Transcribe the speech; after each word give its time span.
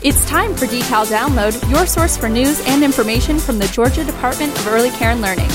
It's 0.00 0.24
time 0.26 0.54
for 0.54 0.66
Decal 0.66 1.06
Download, 1.06 1.68
your 1.68 1.84
source 1.84 2.16
for 2.16 2.28
news 2.28 2.64
and 2.68 2.84
information 2.84 3.40
from 3.40 3.58
the 3.58 3.66
Georgia 3.66 4.04
Department 4.04 4.56
of 4.56 4.68
Early 4.68 4.90
Care 4.90 5.10
and 5.10 5.20
Learning. 5.20 5.50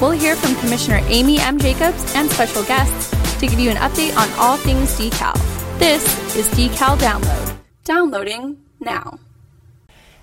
We'll 0.00 0.12
hear 0.12 0.36
from 0.36 0.54
Commissioner 0.60 1.00
Amy 1.06 1.40
M. 1.40 1.58
Jacobs 1.58 2.14
and 2.14 2.30
special 2.30 2.62
guests 2.62 3.10
to 3.40 3.48
give 3.48 3.58
you 3.58 3.70
an 3.70 3.76
update 3.78 4.16
on 4.16 4.30
all 4.38 4.56
things 4.56 4.96
decal. 4.96 5.34
This 5.80 6.04
is 6.36 6.48
Decal 6.50 6.96
Download. 6.96 7.58
Downloading 7.82 8.62
now. 8.78 9.18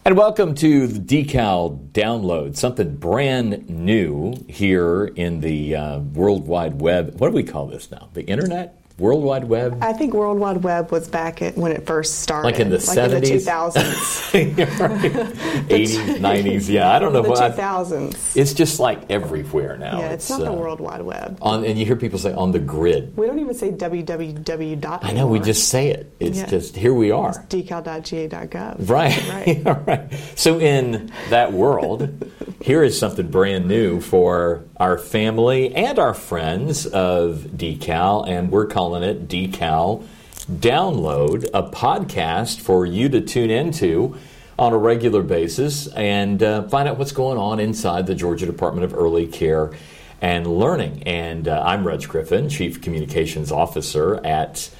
And 0.06 0.16
welcome 0.16 0.56
to 0.56 0.88
the 0.88 1.00
Decal 1.00 1.92
Download, 1.92 2.56
something 2.56 2.96
brand 2.96 3.70
new 3.70 4.36
here 4.48 5.04
in 5.18 5.42
the 5.42 5.76
uh, 5.76 6.00
World 6.00 6.48
Wide 6.48 6.80
Web. 6.80 7.20
What 7.20 7.28
do 7.28 7.36
we 7.36 7.44
call 7.44 7.68
this 7.68 7.92
now? 7.92 8.08
The 8.14 8.26
Internet? 8.26 8.85
World 8.98 9.24
Wide 9.24 9.44
Web? 9.44 9.78
I 9.82 9.92
think 9.92 10.14
World 10.14 10.40
Wide 10.40 10.64
Web 10.64 10.90
was 10.90 11.10
back 11.10 11.42
at, 11.42 11.58
when 11.58 11.74
it 11.74 11.86
first 11.86 12.20
started. 12.20 12.46
Like 12.46 12.60
in 12.62 12.70
the 12.70 12.78
like 12.78 12.98
70s? 12.98 13.14
in 13.16 13.22
the 13.22 13.28
2000s. 13.28 14.80
right. 14.80 15.34
80s, 15.68 16.16
90s, 16.18 16.70
yeah, 16.70 16.90
I 16.90 17.00
don't 17.00 17.12
know 17.12 17.22
the 17.22 17.30
what. 17.30 17.58
2000s. 17.58 18.38
It's 18.38 18.54
just 18.54 18.80
like 18.80 19.12
everywhere 19.12 19.78
now. 19.78 20.00
yeah, 20.00 20.12
it's, 20.12 20.30
not 20.30 20.40
the 20.40 20.52
uh, 20.52 20.56
World 20.56 20.80
Wide 20.80 21.02
Web. 21.02 21.38
On, 21.42 21.66
and 21.66 21.78
you 21.78 21.86
hear 21.86 21.98
people 21.98 22.20
say 22.20 22.34
on 22.34 22.54
the 22.54 22.60
grid. 22.60 23.18
We 23.18 23.28
don't 23.28 23.40
even 23.40 23.54
say 23.54 23.72
www. 23.72 25.00
I 25.02 25.12
know, 25.12 25.28
we 25.28 25.40
just 25.42 25.68
say 25.68 25.90
it. 25.90 26.14
It's 26.22 26.38
Yeah. 26.38 26.46
just, 26.46 26.78
here 26.78 26.94
we 26.94 27.12
are. 27.12 27.34
decal.ga.gov. 27.50 28.90
Right. 28.90 29.28
Right. 29.28 29.88
right. 29.88 30.14
So 30.36 30.60
in 30.60 31.12
that 31.30 31.52
world, 31.52 32.32
here 32.66 32.82
is 32.82 32.98
something 32.98 33.30
brand 33.30 33.68
new 33.68 34.02
for 34.02 34.64
our 34.78 34.98
family 34.98 35.76
and 35.76 36.00
our 36.00 36.16
friends 36.16 36.88
of 36.88 37.42
Decal, 37.56 38.28
and 38.28 38.50
we're 38.50 38.66
calling 38.66 39.04
it 39.04 39.28
Decal 39.28 40.04
Download, 40.50 41.48
a 41.54 41.62
podcast 41.62 42.60
for 42.60 42.84
you 42.84 43.08
to 43.10 43.22
tune 43.22 43.52
into 43.52 44.18
on 44.58 44.74
a 44.74 44.78
regular 44.80 45.22
basis 45.22 45.86
and 45.90 46.42
uh, 46.42 46.68
find 46.68 46.90
out 46.90 46.98
what's 46.98 47.12
going 47.12 47.38
on 47.38 47.60
inside 47.60 48.08
the 48.08 48.16
Georgia 48.16 48.48
Department 48.48 48.84
of 48.84 48.96
Early 48.96 49.28
Care 49.28 49.72
and 50.20 50.48
Learning. 50.48 51.04
And 51.04 51.48
uh, 51.48 51.62
I'm 51.64 51.86
Reg 51.86 52.08
Griffin, 52.08 52.50
Chief 52.50 52.82
Communications 52.82 53.52
Officer 53.52 54.26
at 54.26 54.72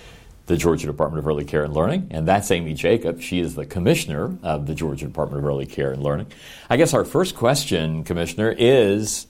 the 0.46 0.58
Georgia 0.58 0.86
Department 0.88 1.20
of 1.20 1.28
Early 1.28 1.46
Care 1.46 1.64
and 1.64 1.74
Learning, 1.74 2.08
and 2.12 2.28
that's 2.28 2.52
Amy 2.52 2.74
Jacob. 2.74 3.22
She 3.22 3.40
is 3.40 3.56
the 3.56 3.66
commissioner 3.66 4.38
of 4.44 4.68
the 4.68 4.76
Georgia 4.76 5.06
Department 5.06 5.40
of 5.40 5.46
Early 5.46 5.66
Care 5.66 5.92
and 5.92 6.04
Learning. 6.04 6.28
I 6.70 6.78
guess 6.78 6.94
our 6.94 7.06
first 7.06 7.36
question, 7.36 8.04
Commissioner, 8.04 8.54
is 8.58 9.28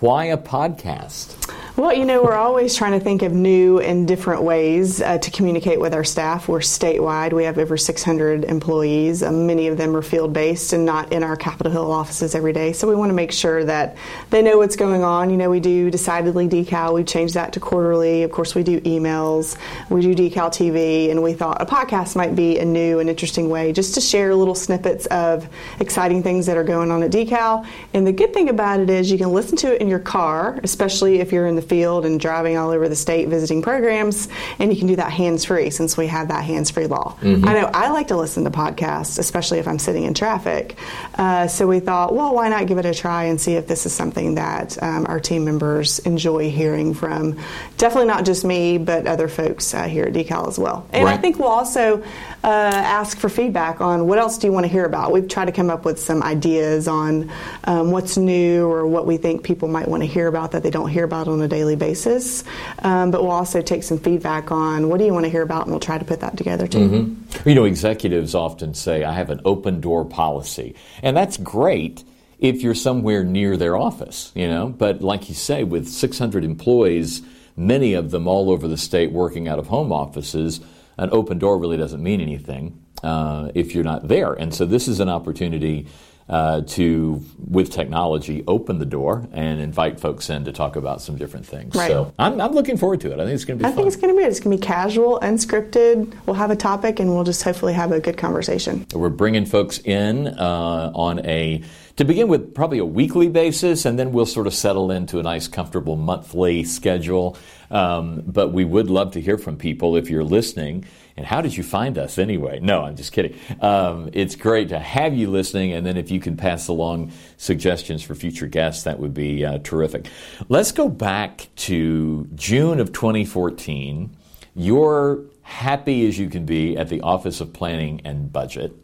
why 0.00 0.26
a 0.26 0.36
podcast? 0.36 1.34
Well, 1.78 1.94
you 1.94 2.06
know, 2.06 2.24
we're 2.24 2.34
always 2.34 2.74
trying 2.74 2.98
to 2.98 2.98
think 2.98 3.22
of 3.22 3.32
new 3.32 3.78
and 3.78 4.08
different 4.08 4.42
ways 4.42 5.00
uh, 5.00 5.18
to 5.18 5.30
communicate 5.30 5.78
with 5.78 5.94
our 5.94 6.02
staff. 6.02 6.48
We're 6.48 6.58
statewide. 6.58 7.32
We 7.32 7.44
have 7.44 7.56
over 7.56 7.76
600 7.76 8.42
employees. 8.42 9.22
Uh, 9.22 9.30
many 9.30 9.68
of 9.68 9.76
them 9.78 9.94
are 9.94 10.02
field 10.02 10.32
based 10.32 10.72
and 10.72 10.84
not 10.84 11.12
in 11.12 11.22
our 11.22 11.36
Capitol 11.36 11.70
Hill 11.70 11.92
offices 11.92 12.34
every 12.34 12.52
day. 12.52 12.72
So 12.72 12.88
we 12.88 12.96
want 12.96 13.10
to 13.10 13.14
make 13.14 13.30
sure 13.30 13.62
that 13.62 13.96
they 14.30 14.42
know 14.42 14.58
what's 14.58 14.74
going 14.74 15.04
on. 15.04 15.30
You 15.30 15.36
know, 15.36 15.50
we 15.50 15.60
do 15.60 15.88
decidedly 15.88 16.48
decal. 16.48 16.94
We've 16.94 17.06
changed 17.06 17.34
that 17.34 17.52
to 17.52 17.60
quarterly. 17.60 18.24
Of 18.24 18.32
course, 18.32 18.56
we 18.56 18.64
do 18.64 18.80
emails. 18.80 19.56
We 19.88 20.00
do 20.00 20.16
decal 20.16 20.50
TV. 20.50 21.12
And 21.12 21.22
we 21.22 21.32
thought 21.32 21.62
a 21.62 21.64
podcast 21.64 22.16
might 22.16 22.34
be 22.34 22.58
a 22.58 22.64
new 22.64 22.98
and 22.98 23.08
interesting 23.08 23.50
way 23.50 23.72
just 23.72 23.94
to 23.94 24.00
share 24.00 24.34
little 24.34 24.56
snippets 24.56 25.06
of 25.06 25.48
exciting 25.78 26.24
things 26.24 26.46
that 26.46 26.56
are 26.56 26.64
going 26.64 26.90
on 26.90 27.04
at 27.04 27.12
decal. 27.12 27.64
And 27.94 28.04
the 28.04 28.12
good 28.12 28.34
thing 28.34 28.48
about 28.48 28.80
it 28.80 28.90
is 28.90 29.12
you 29.12 29.18
can 29.18 29.32
listen 29.32 29.56
to 29.58 29.76
it 29.76 29.80
in 29.80 29.86
your 29.86 30.00
car, 30.00 30.58
especially 30.64 31.20
if 31.20 31.30
you're 31.30 31.46
in 31.46 31.54
the 31.54 31.67
field 31.68 32.04
and 32.04 32.18
driving 32.20 32.56
all 32.56 32.70
over 32.70 32.88
the 32.88 32.96
state 32.96 33.28
visiting 33.28 33.62
programs, 33.62 34.28
and 34.58 34.72
you 34.72 34.78
can 34.78 34.88
do 34.88 34.96
that 34.96 35.10
hands 35.12 35.44
free 35.44 35.70
since 35.70 35.96
we 35.96 36.06
have 36.06 36.28
that 36.28 36.44
hands 36.44 36.70
free 36.70 36.86
law. 36.86 37.16
I 37.22 37.52
know 37.54 37.70
I 37.72 37.90
like 37.90 38.08
to 38.08 38.16
listen 38.16 38.44
to 38.44 38.50
podcasts, 38.50 39.18
especially 39.18 39.58
if 39.58 39.68
I'm 39.68 39.78
sitting 39.78 40.04
in 40.04 40.14
traffic. 40.14 40.76
Uh, 41.14 41.46
so 41.46 41.66
we 41.66 41.80
thought, 41.80 42.14
well, 42.14 42.34
why 42.34 42.48
not 42.48 42.66
give 42.66 42.78
it 42.78 42.86
a 42.86 42.94
try 42.94 43.24
and 43.24 43.40
see 43.40 43.54
if 43.54 43.66
this 43.66 43.86
is 43.86 43.92
something 43.92 44.34
that 44.36 44.82
um, 44.82 45.06
our 45.06 45.20
team 45.20 45.44
members 45.44 45.98
enjoy 46.00 46.50
hearing 46.50 46.94
from? 46.94 47.38
Definitely 47.76 48.08
not 48.08 48.24
just 48.24 48.44
me, 48.44 48.78
but 48.78 49.06
other 49.06 49.28
folks 49.28 49.74
uh, 49.74 49.84
here 49.84 50.04
at 50.04 50.12
Decal 50.12 50.48
as 50.48 50.58
well. 50.58 50.86
And 50.92 51.08
I 51.08 51.16
think 51.16 51.38
we'll 51.38 51.48
also 51.48 52.02
uh, 52.02 52.06
ask 52.44 53.18
for 53.18 53.28
feedback 53.28 53.80
on 53.80 54.06
what 54.06 54.18
else 54.18 54.38
do 54.38 54.46
you 54.46 54.52
want 54.52 54.64
to 54.64 54.72
hear 54.72 54.84
about. 54.84 55.12
We've 55.12 55.28
tried 55.28 55.46
to 55.46 55.52
come 55.52 55.70
up 55.70 55.84
with 55.84 55.98
some 55.98 56.22
ideas 56.22 56.88
on 56.88 57.30
um, 57.64 57.90
what's 57.90 58.16
new 58.16 58.66
or 58.66 58.86
what 58.86 59.06
we 59.06 59.16
think 59.16 59.42
people 59.42 59.68
might 59.68 59.88
want 59.88 60.02
to 60.02 60.06
hear 60.06 60.26
about 60.28 60.52
that 60.52 60.62
they 60.62 60.70
don't 60.70 60.88
hear 60.88 61.04
about 61.04 61.28
on 61.28 61.40
a 61.40 61.48
daily 61.58 61.76
basis. 61.76 62.44
Um, 62.80 63.10
but 63.10 63.22
we'll 63.22 63.32
also 63.32 63.60
take 63.60 63.82
some 63.82 63.98
feedback 63.98 64.52
on 64.52 64.88
what 64.88 64.98
do 64.98 65.04
you 65.04 65.12
want 65.12 65.24
to 65.24 65.30
hear 65.30 65.42
about, 65.42 65.62
and 65.62 65.72
we'll 65.72 65.80
try 65.80 65.98
to 65.98 66.04
put 66.04 66.20
that 66.20 66.36
together 66.36 66.66
too. 66.66 67.16
You 67.44 67.54
know, 67.54 67.64
executives 67.64 68.34
often 68.34 68.74
say, 68.74 69.04
I 69.04 69.12
have 69.12 69.30
an 69.30 69.40
open 69.44 69.80
door 69.80 70.04
policy. 70.04 70.74
And 71.02 71.16
that's 71.16 71.36
great 71.36 72.04
if 72.38 72.62
you're 72.62 72.74
somewhere 72.74 73.24
near 73.24 73.56
their 73.56 73.76
office, 73.76 74.32
you 74.34 74.48
know. 74.48 74.68
But 74.68 75.02
like 75.02 75.28
you 75.28 75.34
say, 75.34 75.64
with 75.64 75.88
600 75.88 76.44
employees, 76.44 77.22
many 77.56 77.94
of 77.94 78.10
them 78.10 78.28
all 78.28 78.50
over 78.50 78.68
the 78.68 78.76
state 78.76 79.10
working 79.12 79.48
out 79.48 79.58
of 79.58 79.66
home 79.66 79.92
offices, 79.92 80.60
an 80.96 81.10
open 81.12 81.38
door 81.38 81.58
really 81.58 81.76
doesn't 81.76 82.02
mean 82.02 82.20
anything 82.20 82.80
uh, 83.02 83.50
if 83.54 83.74
you're 83.74 83.84
not 83.84 84.08
there. 84.08 84.32
And 84.32 84.54
so 84.54 84.64
this 84.64 84.88
is 84.88 85.00
an 85.00 85.08
opportunity. 85.08 85.86
Uh, 86.28 86.60
to, 86.60 87.22
with 87.48 87.70
technology, 87.70 88.44
open 88.46 88.78
the 88.78 88.84
door 88.84 89.26
and 89.32 89.62
invite 89.62 89.98
folks 89.98 90.28
in 90.28 90.44
to 90.44 90.52
talk 90.52 90.76
about 90.76 91.00
some 91.00 91.16
different 91.16 91.46
things. 91.46 91.74
Right. 91.74 91.90
So 91.90 92.12
I'm, 92.18 92.38
I'm 92.38 92.52
looking 92.52 92.76
forward 92.76 93.00
to 93.00 93.10
it. 93.10 93.14
I 93.14 93.24
think 93.24 93.30
it's 93.30 93.46
going 93.46 93.58
to 93.58 93.62
be 93.62 93.66
I 93.66 93.70
fun. 93.70 93.76
think 93.76 93.86
it's 93.86 93.96
going 93.96 94.14
to 94.14 94.20
be 94.20 94.26
it's 94.26 94.38
going 94.38 94.54
to 94.54 94.60
be 94.60 94.66
casual, 94.66 95.18
unscripted. 95.20 96.14
We'll 96.26 96.36
have 96.36 96.50
a 96.50 96.56
topic, 96.56 97.00
and 97.00 97.08
we'll 97.08 97.24
just 97.24 97.42
hopefully 97.42 97.72
have 97.72 97.92
a 97.92 98.00
good 98.00 98.18
conversation. 98.18 98.86
We're 98.92 99.08
bringing 99.08 99.46
folks 99.46 99.78
in 99.78 100.28
uh, 100.28 100.92
on 100.94 101.24
a, 101.24 101.62
to 101.96 102.04
begin 102.04 102.28
with, 102.28 102.54
probably 102.54 102.78
a 102.78 102.84
weekly 102.84 103.30
basis, 103.30 103.86
and 103.86 103.98
then 103.98 104.12
we'll 104.12 104.26
sort 104.26 104.46
of 104.46 104.52
settle 104.52 104.90
into 104.90 105.18
a 105.20 105.22
nice, 105.22 105.48
comfortable 105.48 105.96
monthly 105.96 106.62
schedule. 106.62 107.38
Um, 107.70 108.22
but 108.26 108.52
we 108.52 108.66
would 108.66 108.90
love 108.90 109.12
to 109.12 109.20
hear 109.22 109.38
from 109.38 109.56
people 109.56 109.96
if 109.96 110.10
you're 110.10 110.24
listening. 110.24 110.84
And 111.18 111.26
how 111.26 111.40
did 111.40 111.56
you 111.56 111.64
find 111.64 111.98
us 111.98 112.16
anyway? 112.16 112.60
No, 112.60 112.82
I'm 112.82 112.94
just 112.94 113.10
kidding. 113.10 113.36
Um, 113.60 114.08
it's 114.12 114.36
great 114.36 114.68
to 114.68 114.78
have 114.78 115.14
you 115.14 115.28
listening, 115.28 115.72
and 115.72 115.84
then 115.84 115.96
if 115.96 116.12
you 116.12 116.20
can 116.20 116.36
pass 116.36 116.68
along 116.68 117.10
suggestions 117.36 118.04
for 118.04 118.14
future 118.14 118.46
guests, 118.46 118.84
that 118.84 119.00
would 119.00 119.14
be 119.14 119.44
uh, 119.44 119.58
terrific. 119.58 120.06
Let's 120.48 120.70
go 120.70 120.88
back 120.88 121.48
to 121.56 122.28
June 122.36 122.78
of 122.78 122.92
2014. 122.92 124.16
You're 124.54 125.24
happy 125.42 126.06
as 126.06 126.20
you 126.20 126.30
can 126.30 126.46
be 126.46 126.76
at 126.76 126.88
the 126.88 127.00
Office 127.00 127.40
of 127.40 127.52
Planning 127.52 128.02
and 128.04 128.32
Budget, 128.32 128.76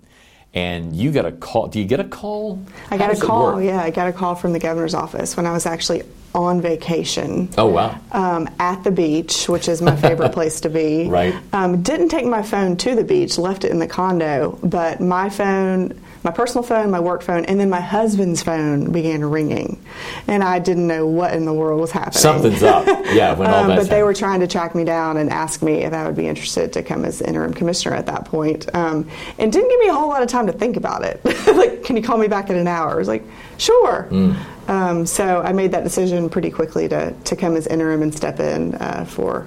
and 0.54 0.94
you 0.94 1.10
got 1.10 1.26
a 1.26 1.32
call. 1.32 1.66
Do 1.66 1.81
you 1.81 1.84
get 1.84 2.00
a 2.00 2.04
call? 2.04 2.65
I 2.91 2.97
got 2.97 3.16
a 3.16 3.20
call. 3.20 3.60
Yeah, 3.60 3.82
I 3.82 3.91
got 3.91 4.09
a 4.09 4.12
call 4.12 4.37
from 4.37 4.53
the 4.53 4.60
governor's 4.60 4.94
office 4.94 5.37
when 5.37 5.47
I 5.47 5.53
was 5.53 5.66
actually 5.66 6.04
on 6.34 6.60
vacation. 6.60 7.48
Oh 7.59 7.66
wow. 7.66 7.98
um, 8.12 8.48
at 8.59 8.82
the 8.84 8.91
beach, 8.91 9.48
which 9.48 9.69
is 9.69 9.82
my 9.82 9.97
favorite 9.97 10.32
place 10.32 10.60
to 10.60 10.70
be. 10.70 11.09
Right. 11.09 11.34
Um, 11.53 11.82
didn't 11.82 12.09
take 12.09 12.26
my 12.26 12.42
phone 12.42 12.76
to 12.78 12.94
the 12.94 13.04
beach, 13.04 13.37
left 13.37 13.65
it 13.65 13.70
in 13.70 13.78
the 13.78 13.87
condo, 13.87 14.59
but 14.62 15.00
my 15.00 15.28
phone, 15.28 16.00
my 16.24 16.30
personal 16.30 16.62
phone, 16.62 16.90
my 16.90 17.00
work 17.00 17.22
phone, 17.22 17.44
and 17.44 17.60
then 17.60 17.68
my 17.68 17.80
husband's 17.80 18.42
phone 18.42 18.90
began 18.90 19.22
ringing. 19.22 19.78
And 20.26 20.42
I 20.42 20.58
didn't 20.58 20.86
know 20.86 21.06
what 21.06 21.34
in 21.34 21.44
the 21.44 21.52
world 21.52 21.82
was 21.82 21.90
happening. 21.90 22.20
Something's 22.20 22.62
up. 22.62 22.86
Yeah, 23.14 23.34
when 23.34 23.48
all 23.48 23.70
Um, 23.70 23.76
but 23.76 23.90
they 23.90 24.02
were 24.02 24.14
trying 24.14 24.40
to 24.40 24.46
track 24.46 24.74
me 24.74 24.82
down 24.82 25.18
and 25.18 25.30
ask 25.30 25.62
me 25.62 25.84
if 25.84 25.92
I 25.92 26.06
would 26.06 26.16
be 26.16 26.26
interested 26.26 26.72
to 26.72 26.82
come 26.82 27.04
as 27.04 27.20
interim 27.20 27.52
commissioner 27.52 27.94
at 27.94 28.06
that 28.06 28.24
point. 28.24 28.74
Um, 28.74 29.08
and 29.38 29.52
didn't 29.52 29.68
give 29.68 29.78
me 29.80 29.88
a 29.88 29.92
whole 29.92 30.08
lot 30.08 30.22
of 30.22 30.28
time 30.28 30.46
to 30.46 30.52
think 30.52 30.76
about 30.76 31.04
it. 31.04 31.22
like, 31.54 31.84
can 31.84 31.96
you 31.96 32.02
call 32.02 32.16
me 32.16 32.26
back 32.26 32.48
in 32.48 32.56
an 32.56 32.66
hour? 32.66 32.92
I 32.92 32.94
was 32.94 33.06
like, 33.06 33.24
sure. 33.58 34.08
Mm. 34.10 34.36
Um, 34.68 35.06
so 35.06 35.42
I 35.42 35.52
made 35.52 35.72
that 35.72 35.84
decision 35.84 36.30
pretty 36.30 36.50
quickly 36.50 36.88
to, 36.88 37.12
to 37.12 37.36
come 37.36 37.54
as 37.56 37.66
interim 37.66 38.02
and 38.02 38.14
step 38.14 38.41
in 38.41 38.74
uh, 38.76 39.04
for 39.04 39.46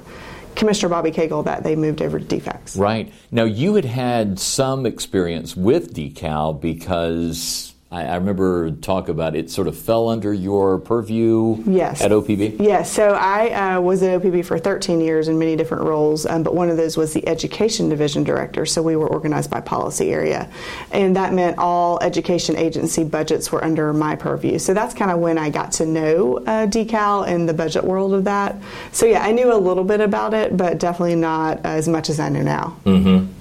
Commissioner 0.57 0.89
Bobby 0.89 1.11
Cagle 1.11 1.45
that 1.45 1.63
they 1.63 1.75
moved 1.75 2.01
over 2.01 2.19
to 2.19 2.25
DFACS. 2.25 2.77
Right. 2.77 3.13
Now, 3.31 3.45
you 3.45 3.75
had 3.75 3.85
had 3.85 4.39
some 4.39 4.85
experience 4.85 5.55
with 5.55 5.93
decal 5.93 6.59
because 6.59 7.73
I, 7.89 8.03
I 8.03 8.15
remember 8.15 8.71
talk 8.71 9.07
about 9.07 9.33
it 9.33 9.49
sort 9.49 9.69
of 9.69 9.77
fell 9.77 10.09
under 10.09 10.33
your 10.33 10.77
purview 10.77 11.63
Yes. 11.65 12.01
at 12.01 12.11
OPB. 12.11 12.57
Yes, 12.59 12.91
so 12.91 13.11
I 13.13 13.75
uh, 13.75 13.81
was 13.81 14.03
at 14.03 14.21
OPB 14.21 14.43
for 14.43 14.59
13 14.59 14.99
years 14.99 15.29
in 15.29 15.39
many 15.39 15.55
different 15.55 15.83
roles, 15.85 16.25
um, 16.25 16.43
but 16.43 16.53
one 16.53 16.69
of 16.69 16.75
those 16.75 16.97
was 16.97 17.13
the 17.13 17.25
Education 17.27 17.87
Division 17.87 18.25
Director, 18.25 18.65
so 18.65 18.81
we 18.81 18.97
were 18.97 19.07
organized 19.07 19.49
by 19.49 19.61
policy 19.61 20.11
area. 20.11 20.49
And 20.91 21.15
that 21.15 21.33
meant 21.33 21.57
all 21.59 21.97
education 22.01 22.57
agency 22.57 23.05
budgets 23.05 23.53
were 23.53 23.63
under 23.63 23.93
my 23.93 24.17
purview. 24.17 24.59
So 24.59 24.73
that's 24.73 24.93
kind 24.93 25.09
of 25.09 25.19
when 25.19 25.37
I 25.37 25.49
got 25.49 25.71
to 25.73 25.85
know 25.85 26.37
uh, 26.39 26.67
DECAL 26.67 27.27
and 27.27 27.47
the 27.47 27.53
budget 27.53 27.85
world 27.85 28.13
of 28.13 28.25
that. 28.25 28.57
So 28.91 29.05
yeah, 29.05 29.23
I 29.23 29.31
knew 29.31 29.53
a 29.53 29.55
little 29.55 29.85
bit 29.85 30.01
about 30.01 30.33
it, 30.33 30.57
but 30.57 30.77
definitely 30.77 31.15
not 31.15 31.65
as 31.65 31.87
much 31.87 32.09
as 32.09 32.19
I 32.19 32.27
know 32.27 32.41
now. 32.41 32.77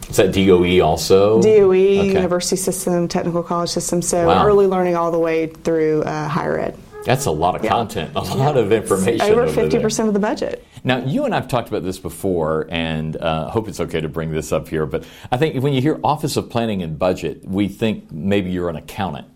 Is 0.09 0.17
that 0.17 0.33
DOE 0.33 0.81
also? 0.81 1.41
DOE, 1.43 1.71
Okay. 1.73 2.07
University 2.15 2.57
System, 2.57 3.09
Technical 3.09 3.43
College 3.43 3.71
System, 3.71 4.03
so 4.03 4.27
Wow. 4.27 4.47
early 4.47 4.67
learning 4.67 4.97
all 4.97 5.11
the 5.11 5.19
way 5.19 5.47
through 5.47 6.03
uh, 6.03 6.29
higher 6.29 6.59
ed. 6.59 6.77
That's 7.05 7.27
a 7.27 7.31
lot 7.31 7.55
of 7.55 7.63
Yeah. 7.63 7.71
content, 7.71 8.11
a 8.17 8.21
lot 8.21 8.57
of 8.57 8.73
information. 8.73 9.21
Over 9.31 9.43
over 9.43 9.53
fifty 9.53 9.79
percent 9.79 10.09
of 10.09 10.15
the 10.15 10.21
budget. 10.21 10.65
Now, 10.83 10.99
you 10.99 11.25
and 11.25 11.35
I've 11.35 11.47
talked 11.47 11.69
about 11.69 11.85
this 11.85 11.99
before, 11.99 12.67
and 12.69 13.17
uh, 13.17 13.49
hope 13.51 13.69
it's 13.69 13.79
okay 13.81 14.01
to 14.01 14.09
bring 14.09 14.33
this 14.33 14.53
up 14.53 14.69
here. 14.69 14.87
But 14.87 15.05
I 15.31 15.37
think 15.37 15.63
when 15.63 15.73
you 15.73 15.81
hear 15.81 16.01
Office 16.03 16.37
of 16.37 16.51
Planning 16.51 16.83
and 16.83 16.99
Budget, 16.99 17.43
we 17.47 17.69
think 17.69 18.11
maybe 18.13 18.51
you're 18.51 18.69
an 18.69 18.77
accountant 18.77 19.27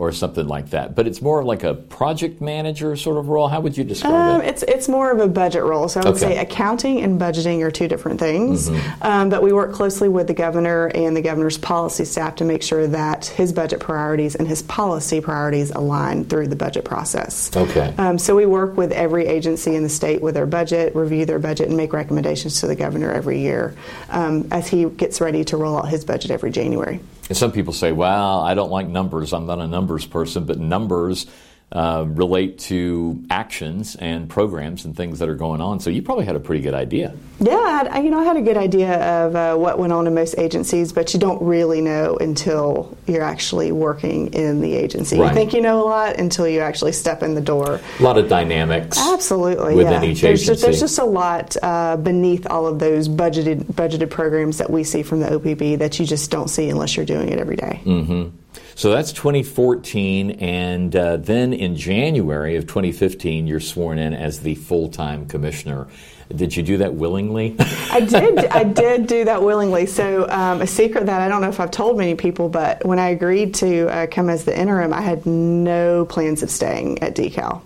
or 0.00 0.10
something 0.10 0.48
like 0.48 0.70
that. 0.70 0.94
But 0.94 1.06
it's 1.06 1.20
more 1.20 1.44
like 1.44 1.62
a 1.62 1.74
project 1.74 2.40
manager 2.40 2.96
sort 2.96 3.18
of 3.18 3.28
role. 3.28 3.48
How 3.48 3.60
would 3.60 3.76
you 3.76 3.84
describe 3.84 4.14
Um, 4.14 4.40
it? 4.40 4.48
it's 4.48 4.62
it's 4.62 4.88
more 4.88 5.10
of 5.12 5.18
a 5.20 5.28
budget 5.28 5.62
role. 5.62 5.88
So 5.88 6.00
I 6.00 6.04
would 6.04 6.16
Okay. 6.16 6.24
Mm-hmm. 6.24 6.34
say 6.36 6.38
accounting 6.40 7.02
and 7.02 7.20
budgeting 7.20 7.60
are 7.62 7.70
two 7.70 7.86
different 7.86 8.18
things. 8.18 8.70
Um, 9.02 9.28
but 9.28 9.42
we 9.42 9.52
work 9.52 9.72
closely 9.74 10.08
with 10.08 10.26
the 10.26 10.32
governor 10.32 10.86
and 10.94 11.14
the 11.14 11.20
governor's 11.20 11.58
policy 11.58 12.06
staff 12.06 12.36
to 12.36 12.44
make 12.46 12.62
sure 12.62 12.86
that 12.86 13.26
his 13.26 13.52
budget 13.52 13.80
priorities 13.80 14.34
and 14.36 14.48
his 14.48 14.62
policy 14.62 15.20
priorities 15.20 15.70
align 15.70 16.24
through 16.24 16.48
the 16.48 16.56
budget 16.56 16.86
process. 16.86 17.50
Okay. 17.54 17.92
Um, 17.98 18.16
so 18.18 18.34
we 18.34 18.46
work 18.46 18.78
with 18.78 18.92
every 18.92 19.26
agency 19.26 19.74
in 19.76 19.82
the 19.82 19.90
state 19.90 20.22
with 20.22 20.34
their 20.34 20.46
budget, 20.46 20.96
review 20.96 21.26
their 21.26 21.38
budget, 21.38 21.68
and 21.68 21.76
make 21.76 21.92
recommendations 21.92 22.60
to 22.60 22.66
the 22.66 22.74
governor 22.74 23.12
every 23.12 23.40
year 23.40 23.74
um, 24.08 24.48
as 24.50 24.66
he 24.66 24.86
gets 24.86 25.20
ready 25.20 25.44
to 25.44 25.58
roll 25.58 25.76
out 25.76 25.90
his 25.90 26.06
budget 26.06 26.30
every 26.30 26.50
January. 26.50 27.00
And 27.30 27.36
some 27.36 27.52
people 27.52 27.72
say, 27.72 27.92
well, 27.92 28.40
I 28.40 28.54
don't 28.54 28.72
like 28.72 28.88
numbers. 28.88 29.32
I'm 29.32 29.46
not 29.46 29.60
a 29.60 29.68
numbers 29.68 30.04
person. 30.04 30.46
But 30.46 30.58
numbers 30.58 31.26
uh, 31.72 32.04
relate 32.08 32.58
to 32.58 33.22
actions 33.30 33.94
and 33.96 34.28
programs 34.28 34.84
and 34.84 34.96
things 34.96 35.20
that 35.20 35.28
are 35.28 35.36
going 35.36 35.60
on. 35.60 35.78
So 35.78 35.88
you 35.88 36.02
probably 36.02 36.24
had 36.24 36.34
a 36.34 36.40
pretty 36.40 36.62
good 36.62 36.74
idea. 36.74 37.14
Yeah, 37.38 37.54
I 37.54 37.94
had, 37.94 38.04
you 38.04 38.10
know, 38.10 38.18
I 38.18 38.24
had 38.24 38.36
a 38.36 38.42
good 38.42 38.56
idea 38.56 39.24
of 39.24 39.36
uh, 39.36 39.56
what 39.56 39.78
went 39.78 39.92
on 39.92 40.06
in 40.08 40.14
most 40.14 40.36
agencies, 40.36 40.92
but 40.92 41.14
you 41.14 41.20
don't 41.20 41.40
really 41.40 41.80
know 41.80 42.16
until 42.16 42.98
you're 43.06 43.22
actually 43.22 43.70
working 43.70 44.34
in 44.34 44.60
the 44.60 44.74
agency. 44.74 45.18
Right. 45.18 45.28
You 45.28 45.34
think 45.34 45.54
you 45.54 45.60
know 45.60 45.80
a 45.82 45.86
lot 45.86 46.18
until 46.18 46.48
you 46.48 46.58
actually 46.58 46.92
step 46.92 47.22
in 47.22 47.34
the 47.34 47.40
door. 47.40 47.80
A 47.98 48.02
lot 48.02 48.18
of 48.18 48.28
dynamics. 48.28 48.98
Absolutely, 48.98 49.76
Within 49.76 50.02
yeah. 50.02 50.08
each 50.10 50.20
there's 50.22 50.44
just, 50.44 50.62
there's 50.62 50.80
just 50.80 50.98
a 50.98 51.04
lot 51.04 51.56
uh, 51.62 51.96
beneath 51.96 52.46
all 52.48 52.66
of 52.66 52.80
those 52.80 53.08
budgeted 53.08 53.62
budgeted 53.74 54.10
programs 54.10 54.58
that 54.58 54.70
we 54.70 54.82
see 54.82 55.04
from 55.04 55.20
the 55.20 55.28
OPB 55.28 55.78
that 55.78 56.00
you 56.00 56.04
just 56.04 56.30
don't 56.32 56.48
see 56.48 56.68
unless 56.68 56.96
you're 56.96 57.06
doing 57.06 57.28
it 57.28 57.38
every 57.38 57.56
day. 57.56 57.80
Mm. 57.84 58.32
So 58.74 58.90
that's 58.90 59.12
2014, 59.12 60.30
and 60.32 60.94
uh, 60.96 61.18
then 61.18 61.52
in 61.52 61.76
January 61.76 62.56
of 62.56 62.66
2015, 62.66 63.46
you're 63.46 63.60
sworn 63.60 63.98
in 63.98 64.14
as 64.14 64.40
the 64.40 64.54
full-time 64.54 65.26
commissioner. 65.26 65.86
Did 66.34 66.56
you 66.56 66.62
do 66.62 66.78
that 66.78 66.94
willingly? 66.94 67.56
I 67.58 68.00
did. 68.00 68.38
I 68.50 68.62
did 68.62 69.06
do 69.06 69.24
that 69.24 69.42
willingly. 69.42 69.86
So 69.86 70.28
um, 70.28 70.62
a 70.62 70.66
secret 70.66 71.06
that 71.06 71.20
I 71.20 71.28
don't 71.28 71.42
know 71.42 71.48
if 71.48 71.58
I've 71.58 71.72
told 71.72 71.98
many 71.98 72.14
people, 72.14 72.48
but 72.48 72.84
when 72.84 72.98
I 72.98 73.08
agreed 73.08 73.54
to 73.56 73.88
uh, 73.88 74.06
come 74.06 74.30
as 74.30 74.44
the 74.44 74.58
interim, 74.58 74.92
I 74.92 75.00
had 75.00 75.26
no 75.26 76.04
plans 76.04 76.42
of 76.42 76.50
staying 76.50 77.02
at 77.02 77.16
Decal. 77.16 77.62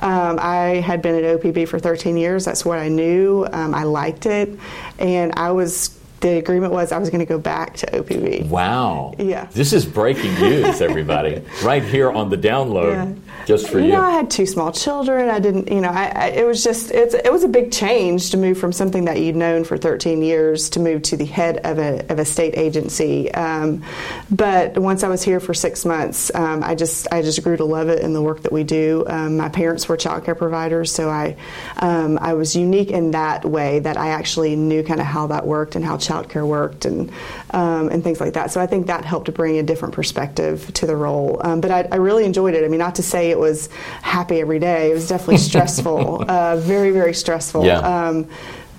Um, 0.00 0.38
I 0.40 0.82
had 0.84 1.00
been 1.00 1.14
at 1.14 1.40
OPB 1.40 1.68
for 1.68 1.78
13 1.78 2.16
years. 2.16 2.44
That's 2.44 2.64
what 2.64 2.78
I 2.78 2.88
knew. 2.88 3.46
Um, 3.50 3.74
I 3.74 3.84
liked 3.84 4.26
it, 4.26 4.58
and 4.98 5.32
I 5.36 5.52
was. 5.52 5.98
The 6.22 6.38
agreement 6.38 6.72
was 6.72 6.92
I 6.92 6.98
was 6.98 7.10
going 7.10 7.18
to 7.20 7.26
go 7.26 7.38
back 7.38 7.74
to 7.78 7.86
OPB. 7.88 8.48
wow. 8.48 9.12
Yeah. 9.18 9.48
This 9.52 9.72
is 9.72 9.84
breaking 9.84 10.32
news, 10.36 10.80
everybody. 10.80 11.42
right 11.64 11.82
here 11.82 12.10
on 12.10 12.30
the 12.30 12.36
download, 12.38 12.92
Yeah. 12.92 13.31
Just 13.46 13.68
for 13.68 13.78
you 13.78 13.86
you. 13.86 13.92
know, 13.92 14.02
I 14.02 14.12
had 14.12 14.30
two 14.30 14.46
small 14.46 14.72
children. 14.72 15.28
I 15.28 15.38
didn't, 15.38 15.70
you 15.70 15.80
know, 15.80 15.90
I, 15.90 16.06
I, 16.14 16.26
it 16.28 16.46
was 16.46 16.62
just, 16.62 16.90
it's, 16.90 17.14
it 17.14 17.32
was 17.32 17.44
a 17.44 17.48
big 17.48 17.72
change 17.72 18.30
to 18.30 18.36
move 18.36 18.58
from 18.58 18.72
something 18.72 19.04
that 19.06 19.20
you'd 19.20 19.36
known 19.36 19.64
for 19.64 19.76
13 19.76 20.22
years 20.22 20.70
to 20.70 20.80
move 20.80 21.02
to 21.02 21.16
the 21.16 21.24
head 21.24 21.58
of 21.58 21.78
a, 21.78 22.04
of 22.10 22.18
a 22.18 22.24
state 22.24 22.56
agency. 22.56 23.32
Um, 23.32 23.84
but 24.30 24.78
once 24.78 25.02
I 25.02 25.08
was 25.08 25.22
here 25.22 25.40
for 25.40 25.54
six 25.54 25.84
months, 25.84 26.30
um, 26.34 26.62
I 26.62 26.74
just, 26.74 27.06
I 27.12 27.22
just 27.22 27.42
grew 27.42 27.56
to 27.56 27.64
love 27.64 27.88
it 27.88 28.02
and 28.02 28.14
the 28.14 28.22
work 28.22 28.42
that 28.42 28.52
we 28.52 28.64
do. 28.64 29.04
Um, 29.06 29.36
my 29.36 29.48
parents 29.48 29.88
were 29.88 29.96
child 29.96 30.24
care 30.24 30.34
providers, 30.34 30.92
so 30.92 31.10
I, 31.10 31.36
um, 31.78 32.18
I 32.20 32.34
was 32.34 32.54
unique 32.54 32.90
in 32.90 33.12
that 33.12 33.44
way 33.44 33.80
that 33.80 33.96
I 33.96 34.08
actually 34.08 34.56
knew 34.56 34.82
kind 34.82 35.00
of 35.00 35.06
how 35.06 35.26
that 35.28 35.46
worked 35.46 35.76
and 35.76 35.84
how 35.84 35.96
child 35.96 36.28
care 36.28 36.46
worked 36.46 36.84
and, 36.84 37.10
um, 37.50 37.88
and 37.88 38.04
things 38.04 38.20
like 38.20 38.34
that. 38.34 38.50
So 38.50 38.60
I 38.60 38.66
think 38.66 38.86
that 38.86 39.04
helped 39.04 39.26
to 39.26 39.32
bring 39.32 39.58
a 39.58 39.62
different 39.62 39.94
perspective 39.94 40.72
to 40.74 40.86
the 40.86 40.96
role. 40.96 41.40
Um, 41.44 41.60
but 41.60 41.70
I, 41.70 41.88
I 41.90 41.96
really 41.96 42.24
enjoyed 42.24 42.54
it. 42.54 42.64
I 42.64 42.68
mean, 42.68 42.78
not 42.78 42.96
to 42.96 43.02
say 43.02 43.31
it 43.32 43.38
was 43.38 43.68
happy 44.02 44.40
every 44.40 44.60
day. 44.60 44.90
It 44.90 44.94
was 44.94 45.08
definitely 45.08 45.38
stressful, 45.38 46.24
uh, 46.28 46.56
very, 46.58 46.92
very 46.92 47.14
stressful. 47.14 47.64
Yeah. 47.64 47.78
Um, 47.78 48.28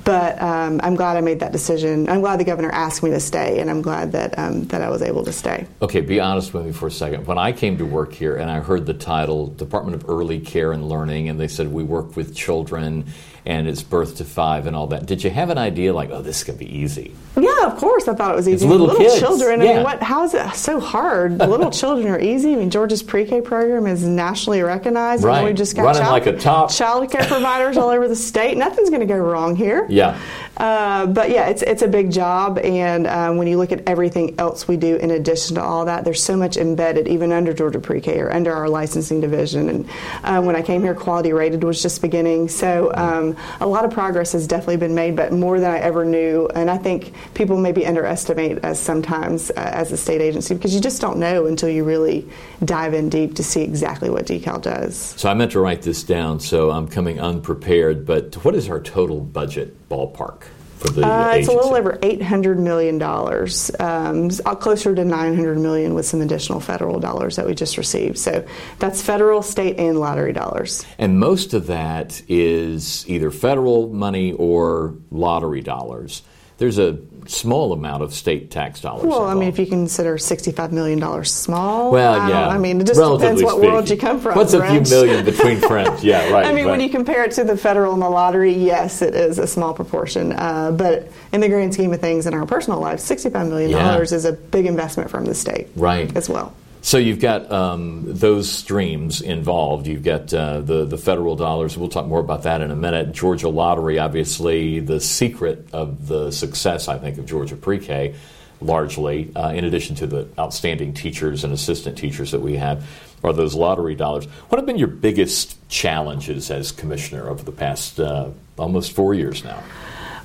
but 0.03 0.41
um, 0.41 0.79
I'm 0.83 0.95
glad 0.95 1.17
I 1.17 1.21
made 1.21 1.39
that 1.39 1.51
decision. 1.51 2.09
I'm 2.09 2.21
glad 2.21 2.39
the 2.39 2.43
governor 2.43 2.71
asked 2.71 3.03
me 3.03 3.09
to 3.11 3.19
stay, 3.19 3.59
and 3.59 3.69
I'm 3.69 3.81
glad 3.81 4.11
that 4.13 4.37
um, 4.37 4.65
that 4.65 4.81
I 4.81 4.89
was 4.89 5.01
able 5.01 5.23
to 5.25 5.31
stay. 5.31 5.65
Okay, 5.81 6.01
be 6.01 6.19
honest 6.19 6.53
with 6.53 6.65
me 6.65 6.71
for 6.71 6.87
a 6.87 6.91
second. 6.91 7.25
When 7.25 7.37
I 7.37 7.51
came 7.51 7.77
to 7.77 7.85
work 7.85 8.13
here 8.13 8.35
and 8.35 8.49
I 8.49 8.59
heard 8.59 8.85
the 8.85 8.93
title 8.93 9.47
Department 9.47 9.95
of 9.95 10.09
Early 10.09 10.39
Care 10.39 10.71
and 10.71 10.89
Learning, 10.89 11.29
and 11.29 11.39
they 11.39 11.47
said 11.47 11.71
we 11.71 11.83
work 11.83 12.15
with 12.15 12.35
children 12.35 13.05
and 13.45 13.67
it's 13.67 13.83
birth 13.83 14.17
to 14.17 14.25
five 14.25 14.67
and 14.67 14.75
all 14.75 14.87
that, 14.87 15.05
did 15.05 15.23
you 15.23 15.29
have 15.29 15.49
an 15.49 15.57
idea 15.57 15.93
like, 15.93 16.09
oh, 16.11 16.21
this 16.21 16.37
is 16.37 16.43
going 16.45 16.57
to 16.57 16.65
be 16.65 16.77
easy? 16.77 17.13
Yeah, 17.35 17.65
of 17.65 17.77
course. 17.77 18.07
I 18.07 18.13
thought 18.13 18.31
it 18.31 18.35
was 18.35 18.47
easy. 18.47 18.65
little 18.65 18.95
kids, 18.95 19.19
children. 19.19 19.61
I 19.61 19.65
yeah. 19.65 19.73
mean, 19.75 19.83
what? 19.83 20.01
How 20.01 20.23
is 20.23 20.33
it 20.33 20.53
so 20.55 20.79
hard? 20.79 21.37
little 21.39 21.71
children 21.71 22.07
are 22.07 22.19
easy. 22.19 22.53
I 22.53 22.55
mean, 22.55 22.69
Georgia's 22.69 23.03
pre-K 23.03 23.41
program 23.41 23.87
is 23.87 24.03
nationally 24.03 24.61
recognized. 24.61 25.23
Right. 25.23 25.39
And 25.39 25.47
we 25.47 25.53
just 25.53 25.75
got 25.75 25.83
Running 25.83 26.03
child, 26.03 26.11
like 26.13 26.25
a 26.27 26.37
top. 26.37 26.71
child 26.71 27.11
care 27.11 27.25
providers 27.25 27.75
all 27.75 27.89
over 27.89 28.07
the 28.07 28.15
state. 28.15 28.57
Nothing's 28.57 28.89
going 28.89 29.01
to 29.01 29.07
go 29.07 29.17
wrong 29.17 29.55
here. 29.55 29.87
Yeah. 29.93 30.17
Uh, 30.57 31.07
but 31.07 31.31
yeah, 31.31 31.47
it's 31.47 31.63
it's 31.63 31.81
a 31.81 31.87
big 31.87 32.11
job, 32.11 32.59
and 32.59 33.07
um, 33.07 33.37
when 33.37 33.47
you 33.47 33.57
look 33.57 33.71
at 33.71 33.87
everything 33.87 34.35
else 34.39 34.67
we 34.67 34.77
do 34.77 34.97
in 34.97 35.09
addition 35.09 35.55
to 35.55 35.61
all 35.61 35.85
that, 35.85 36.05
there's 36.05 36.21
so 36.21 36.37
much 36.37 36.57
embedded 36.57 37.07
even 37.07 37.31
under 37.31 37.53
Georgia 37.53 37.79
Pre-K 37.79 38.19
or 38.19 38.31
under 38.31 38.53
our 38.53 38.69
licensing 38.69 39.19
division. 39.19 39.69
And 39.69 39.89
um, 40.23 40.45
when 40.45 40.55
I 40.55 40.61
came 40.61 40.83
here, 40.83 40.93
quality 40.93 41.33
rated 41.33 41.63
was 41.63 41.81
just 41.81 42.01
beginning, 42.03 42.49
so 42.49 42.91
um, 42.93 43.35
a 43.61 43.67
lot 43.67 43.83
of 43.83 43.91
progress 43.91 44.33
has 44.33 44.45
definitely 44.45 44.77
been 44.77 44.93
made, 44.93 45.15
but 45.15 45.33
more 45.33 45.59
than 45.59 45.71
I 45.71 45.79
ever 45.79 46.05
knew. 46.05 46.47
And 46.53 46.69
I 46.69 46.77
think 46.77 47.13
people 47.33 47.57
maybe 47.57 47.85
underestimate 47.87 48.63
us 48.63 48.79
sometimes 48.79 49.49
uh, 49.51 49.53
as 49.55 49.91
a 49.91 49.97
state 49.97 50.21
agency 50.21 50.53
because 50.53 50.75
you 50.75 50.81
just 50.81 51.01
don't 51.01 51.17
know 51.17 51.47
until 51.47 51.69
you 51.69 51.83
really 51.83 52.29
dive 52.63 52.93
in 52.93 53.09
deep 53.09 53.33
to 53.35 53.43
see 53.43 53.61
exactly 53.61 54.11
what 54.11 54.25
decal 54.25 54.61
does. 54.61 54.95
So 55.17 55.31
I 55.31 55.33
meant 55.33 55.51
to 55.53 55.59
write 55.59 55.81
this 55.81 56.03
down, 56.03 56.39
so 56.39 56.69
I'm 56.69 56.87
coming 56.87 57.19
unprepared. 57.19 58.05
But 58.05 58.35
what 58.45 58.53
is 58.53 58.69
our 58.69 58.79
total 58.79 59.19
budget 59.19 59.89
ballpark 59.89 60.42
the 60.89 61.05
Uh, 61.05 61.33
it's 61.35 61.47
a 61.47 61.51
little 61.51 61.75
over 61.75 61.99
eight 62.01 62.21
hundred 62.21 62.59
million 62.59 62.97
dollars, 62.97 63.71
um, 63.79 64.29
uh, 64.45 64.55
closer 64.55 64.93
to 64.93 65.03
nine 65.03 65.35
hundred 65.35 65.57
million 65.59 65.93
with 65.93 66.05
some 66.05 66.21
additional 66.21 66.59
federal 66.59 66.99
dollars 66.99 67.35
that 67.35 67.45
we 67.45 67.53
just 67.53 67.77
received. 67.77 68.17
So 68.17 68.45
that's 68.79 69.01
federal, 69.01 69.41
state, 69.41 69.79
and 69.79 69.99
lottery 69.99 70.33
dollars. 70.33 70.85
And 70.97 71.19
most 71.19 71.53
of 71.53 71.67
that 71.67 72.21
is 72.27 73.07
either 73.07 73.31
federal 73.31 73.89
money 73.89 74.33
or 74.33 74.95
lottery 75.11 75.61
dollars. 75.61 76.21
There's 76.63 76.77
a 76.79 76.97
small 77.27 77.73
amount 77.73 78.03
of 78.03 78.13
state 78.13 78.49
tax 78.49 78.79
dollars. 78.79 79.03
Well, 79.05 79.25
I 79.25 79.33
mean, 79.33 79.49
if 79.49 79.59
you 79.59 79.65
consider 79.65 80.17
sixty-five 80.17 80.71
million 80.71 80.97
dollars 80.97 81.29
small, 81.29 81.91
Well, 81.91 82.13
I 82.13 82.29
yeah. 82.29 82.47
I 82.47 82.57
mean, 82.57 82.79
it 82.79 82.87
just 82.87 82.97
Relatively 82.97 83.25
depends 83.25 83.43
what 83.43 83.51
speaking. 83.55 83.69
world 83.73 83.89
you 83.89 83.97
come 83.97 84.21
from. 84.21 84.35
What's 84.37 84.53
a 84.53 84.65
few 84.65 84.79
million 84.79 85.25
between 85.25 85.57
friends? 85.67 86.05
Yeah, 86.05 86.29
right. 86.31 86.45
I 86.45 86.53
mean, 86.53 86.67
when 86.67 86.79
you 86.79 86.87
compare 86.87 87.25
it 87.25 87.31
to 87.33 87.43
the 87.43 87.57
federal 87.57 87.91
and 87.91 88.01
the 88.01 88.09
lottery, 88.09 88.53
yes, 88.53 89.01
it 89.01 89.13
is 89.13 89.39
a 89.39 89.45
small 89.47 89.73
proportion. 89.73 90.31
Uh, 90.31 90.71
but 90.71 91.11
in 91.33 91.41
the 91.41 91.49
grand 91.49 91.73
scheme 91.73 91.91
of 91.91 91.99
things 91.99 92.27
in 92.27 92.33
our 92.33 92.45
personal 92.45 92.79
lives, 92.79 93.03
$65 93.03 93.49
million 93.49 93.71
Yeah. 93.71 93.97
is 93.99 94.23
a 94.23 94.31
big 94.31 94.65
investment 94.65 95.09
from 95.09 95.25
the 95.25 95.35
state 95.35 95.67
Right. 95.75 96.15
as 96.15 96.29
well. 96.29 96.53
So 96.83 96.97
you've 96.97 97.21
got 97.21 97.49
um, 97.49 98.03
those 98.05 98.51
streams 98.51 99.21
involved. 99.21 99.87
You've 99.87 100.03
got 100.03 100.33
uh, 100.33 100.59
the 100.59 100.83
the 100.83 100.97
federal 100.97 101.37
dollars. 101.37 101.77
We'll 101.77 101.87
talk 101.87 102.07
more 102.07 102.19
about 102.19 102.43
that 102.43 102.59
in 102.59 102.71
a 102.71 102.75
minute. 102.75 103.13
Georgia 103.13 103.47
Lottery, 103.47 103.99
obviously, 103.99 104.81
the 104.81 104.99
secret 104.99 105.65
of 105.71 106.09
the 106.09 106.29
success, 106.31 106.89
I 106.89 106.97
think, 106.97 107.17
of 107.17 107.25
Georgia 107.25 107.55
Pre-K, 107.55 108.15
largely, 108.59 109.31
uh, 109.33 109.53
in 109.53 109.63
addition 109.63 109.95
to 109.95 110.07
the 110.07 110.27
outstanding 110.37 110.93
teachers 110.93 111.45
and 111.45 111.53
assistant 111.53 111.97
teachers 111.97 112.31
that 112.31 112.41
we 112.41 112.57
have, 112.57 112.85
are 113.23 113.31
those 113.31 113.55
lottery 113.55 113.95
dollars. 113.95 114.25
What 114.25 114.59
have 114.59 114.65
been 114.65 114.77
your 114.77 114.89
biggest 114.89 115.57
challenges 115.69 116.51
as 116.51 116.73
commissioner 116.73 117.29
over 117.29 117.43
the 117.43 117.53
past 117.53 117.97
uh, 117.97 118.29
almost 118.57 118.91
four 118.91 119.13
years 119.13 119.41
now? 119.45 119.63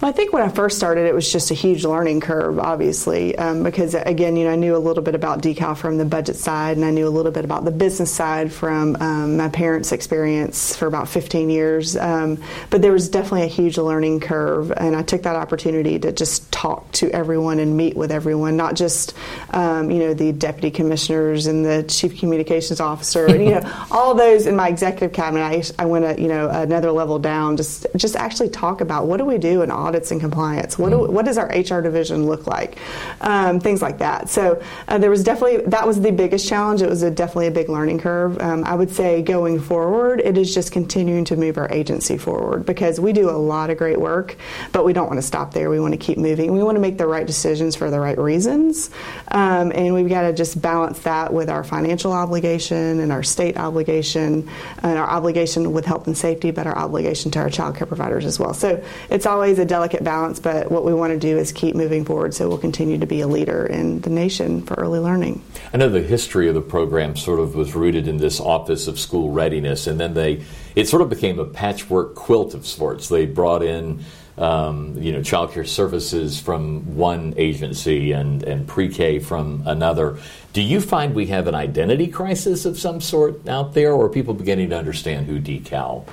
Well, 0.00 0.08
I 0.08 0.12
think 0.12 0.32
when 0.32 0.44
I 0.44 0.48
first 0.48 0.76
started, 0.76 1.06
it 1.06 1.14
was 1.14 1.30
just 1.30 1.50
a 1.50 1.54
huge 1.54 1.84
learning 1.84 2.20
curve, 2.20 2.60
obviously, 2.60 3.36
um, 3.36 3.64
because 3.64 3.94
again, 3.94 4.36
you 4.36 4.44
know, 4.44 4.52
I 4.52 4.54
knew 4.54 4.76
a 4.76 4.78
little 4.78 5.02
bit 5.02 5.16
about 5.16 5.42
decal 5.42 5.76
from 5.76 5.98
the 5.98 6.04
budget 6.04 6.36
side, 6.36 6.76
and 6.76 6.86
I 6.86 6.92
knew 6.92 7.08
a 7.08 7.10
little 7.10 7.32
bit 7.32 7.44
about 7.44 7.64
the 7.64 7.72
business 7.72 8.12
side 8.14 8.52
from 8.52 8.96
um, 9.00 9.36
my 9.36 9.48
parents' 9.48 9.90
experience 9.90 10.76
for 10.76 10.86
about 10.86 11.08
15 11.08 11.50
years. 11.50 11.96
Um, 11.96 12.40
but 12.70 12.80
there 12.80 12.92
was 12.92 13.08
definitely 13.08 13.42
a 13.42 13.48
huge 13.48 13.76
learning 13.76 14.20
curve, 14.20 14.70
and 14.70 14.94
I 14.94 15.02
took 15.02 15.24
that 15.24 15.34
opportunity 15.34 15.98
to 15.98 16.12
just 16.12 16.52
talk 16.52 16.92
to 16.92 17.10
everyone 17.10 17.58
and 17.58 17.76
meet 17.76 17.96
with 17.96 18.12
everyone, 18.12 18.56
not 18.56 18.76
just 18.76 19.14
um, 19.50 19.90
you 19.90 19.98
know 19.98 20.14
the 20.14 20.30
deputy 20.30 20.70
commissioners 20.70 21.48
and 21.48 21.64
the 21.64 21.82
chief 21.88 22.20
communications 22.20 22.78
officer, 22.78 23.26
and 23.26 23.42
you 23.42 23.50
know 23.50 23.86
all 23.90 24.14
those 24.14 24.46
in 24.46 24.54
my 24.54 24.68
executive 24.68 25.12
cabinet. 25.12 25.42
I, 25.42 25.82
I 25.82 25.86
went 25.86 26.04
a, 26.04 26.22
you 26.22 26.28
know 26.28 26.48
another 26.50 26.92
level 26.92 27.18
down, 27.18 27.56
just 27.56 27.84
just 27.96 28.14
actually 28.14 28.50
talk 28.50 28.80
about 28.80 29.08
what 29.08 29.16
do 29.16 29.24
we 29.24 29.38
do 29.38 29.62
in 29.62 29.72
audits 29.88 30.10
and 30.10 30.20
compliance? 30.20 30.78
What, 30.78 30.90
do, 30.90 31.10
what 31.10 31.24
does 31.24 31.38
our 31.38 31.48
HR 31.48 31.80
division 31.80 32.26
look 32.26 32.46
like? 32.46 32.78
Um, 33.22 33.58
things 33.58 33.80
like 33.80 33.98
that. 33.98 34.28
So 34.28 34.62
uh, 34.86 34.98
there 34.98 35.10
was 35.10 35.24
definitely 35.24 35.62
that 35.68 35.86
was 35.86 36.00
the 36.00 36.12
biggest 36.12 36.46
challenge. 36.48 36.82
It 36.82 36.88
was 36.88 37.02
a, 37.02 37.10
definitely 37.10 37.46
a 37.46 37.50
big 37.50 37.68
learning 37.68 38.00
curve. 38.00 38.38
Um, 38.40 38.64
I 38.64 38.74
would 38.74 38.90
say 38.90 39.22
going 39.22 39.60
forward, 39.60 40.20
it 40.20 40.36
is 40.36 40.54
just 40.54 40.72
continuing 40.72 41.24
to 41.26 41.36
move 41.36 41.56
our 41.56 41.70
agency 41.72 42.18
forward 42.18 42.66
because 42.66 43.00
we 43.00 43.12
do 43.12 43.30
a 43.30 43.38
lot 43.54 43.70
of 43.70 43.78
great 43.78 43.98
work, 43.98 44.36
but 44.72 44.84
we 44.84 44.92
don't 44.92 45.06
want 45.06 45.18
to 45.18 45.26
stop 45.26 45.54
there. 45.54 45.70
We 45.70 45.80
want 45.80 45.94
to 45.94 45.98
keep 45.98 46.18
moving. 46.18 46.52
We 46.52 46.62
want 46.62 46.76
to 46.76 46.80
make 46.80 46.98
the 46.98 47.06
right 47.06 47.26
decisions 47.26 47.74
for 47.74 47.90
the 47.90 47.98
right 47.98 48.18
reasons, 48.18 48.90
um, 49.28 49.72
and 49.74 49.94
we've 49.94 50.08
got 50.08 50.22
to 50.22 50.32
just 50.32 50.60
balance 50.60 50.98
that 51.00 51.32
with 51.32 51.48
our 51.48 51.64
financial 51.64 52.12
obligation 52.12 53.00
and 53.00 53.10
our 53.10 53.22
state 53.22 53.56
obligation 53.56 54.48
and 54.82 54.98
our 54.98 55.06
obligation 55.06 55.72
with 55.72 55.86
health 55.86 56.06
and 56.06 56.16
safety, 56.16 56.50
but 56.50 56.66
our 56.66 56.76
obligation 56.76 57.30
to 57.30 57.38
our 57.38 57.50
child 57.50 57.76
care 57.76 57.86
providers 57.86 58.24
as 58.24 58.38
well. 58.38 58.52
So 58.52 58.82
it's 59.10 59.26
always 59.26 59.58
a 59.58 59.64
delicate 59.78 60.02
balance, 60.02 60.40
but 60.40 60.72
what 60.72 60.84
we 60.84 60.92
want 60.92 61.12
to 61.12 61.18
do 61.20 61.38
is 61.38 61.52
keep 61.52 61.76
moving 61.76 62.04
forward 62.04 62.34
so 62.34 62.48
we'll 62.48 62.58
continue 62.58 62.98
to 62.98 63.06
be 63.06 63.20
a 63.20 63.28
leader 63.28 63.64
in 63.64 64.00
the 64.00 64.10
nation 64.10 64.60
for 64.62 64.74
early 64.74 64.98
learning. 64.98 65.40
I 65.72 65.76
know 65.76 65.88
the 65.88 66.02
history 66.02 66.48
of 66.48 66.56
the 66.56 66.60
program 66.60 67.14
sort 67.14 67.38
of 67.38 67.54
was 67.54 67.76
rooted 67.76 68.08
in 68.08 68.16
this 68.16 68.40
Office 68.40 68.88
of 68.88 68.98
School 68.98 69.30
Readiness, 69.30 69.86
and 69.86 70.00
then 70.00 70.14
they 70.14 70.42
it 70.74 70.88
sort 70.88 71.00
of 71.00 71.08
became 71.08 71.38
a 71.38 71.44
patchwork 71.44 72.16
quilt 72.16 72.54
of 72.54 72.66
sorts. 72.66 73.08
They 73.08 73.24
brought 73.24 73.62
in 73.62 74.04
um, 74.36 75.00
you 75.00 75.12
know, 75.12 75.22
child 75.22 75.52
care 75.52 75.64
services 75.64 76.40
from 76.40 76.96
one 76.96 77.34
agency 77.36 78.10
and, 78.10 78.42
and 78.42 78.66
pre 78.66 78.88
K 78.88 79.20
from 79.20 79.62
another. 79.64 80.18
Do 80.52 80.60
you 80.60 80.80
find 80.80 81.14
we 81.14 81.26
have 81.26 81.46
an 81.46 81.54
identity 81.54 82.08
crisis 82.08 82.64
of 82.64 82.80
some 82.80 83.00
sort 83.00 83.48
out 83.48 83.74
there, 83.74 83.92
or 83.92 84.06
are 84.06 84.08
people 84.08 84.34
beginning 84.34 84.70
to 84.70 84.76
understand 84.76 85.26
who 85.26 85.38
DECAL 85.38 86.04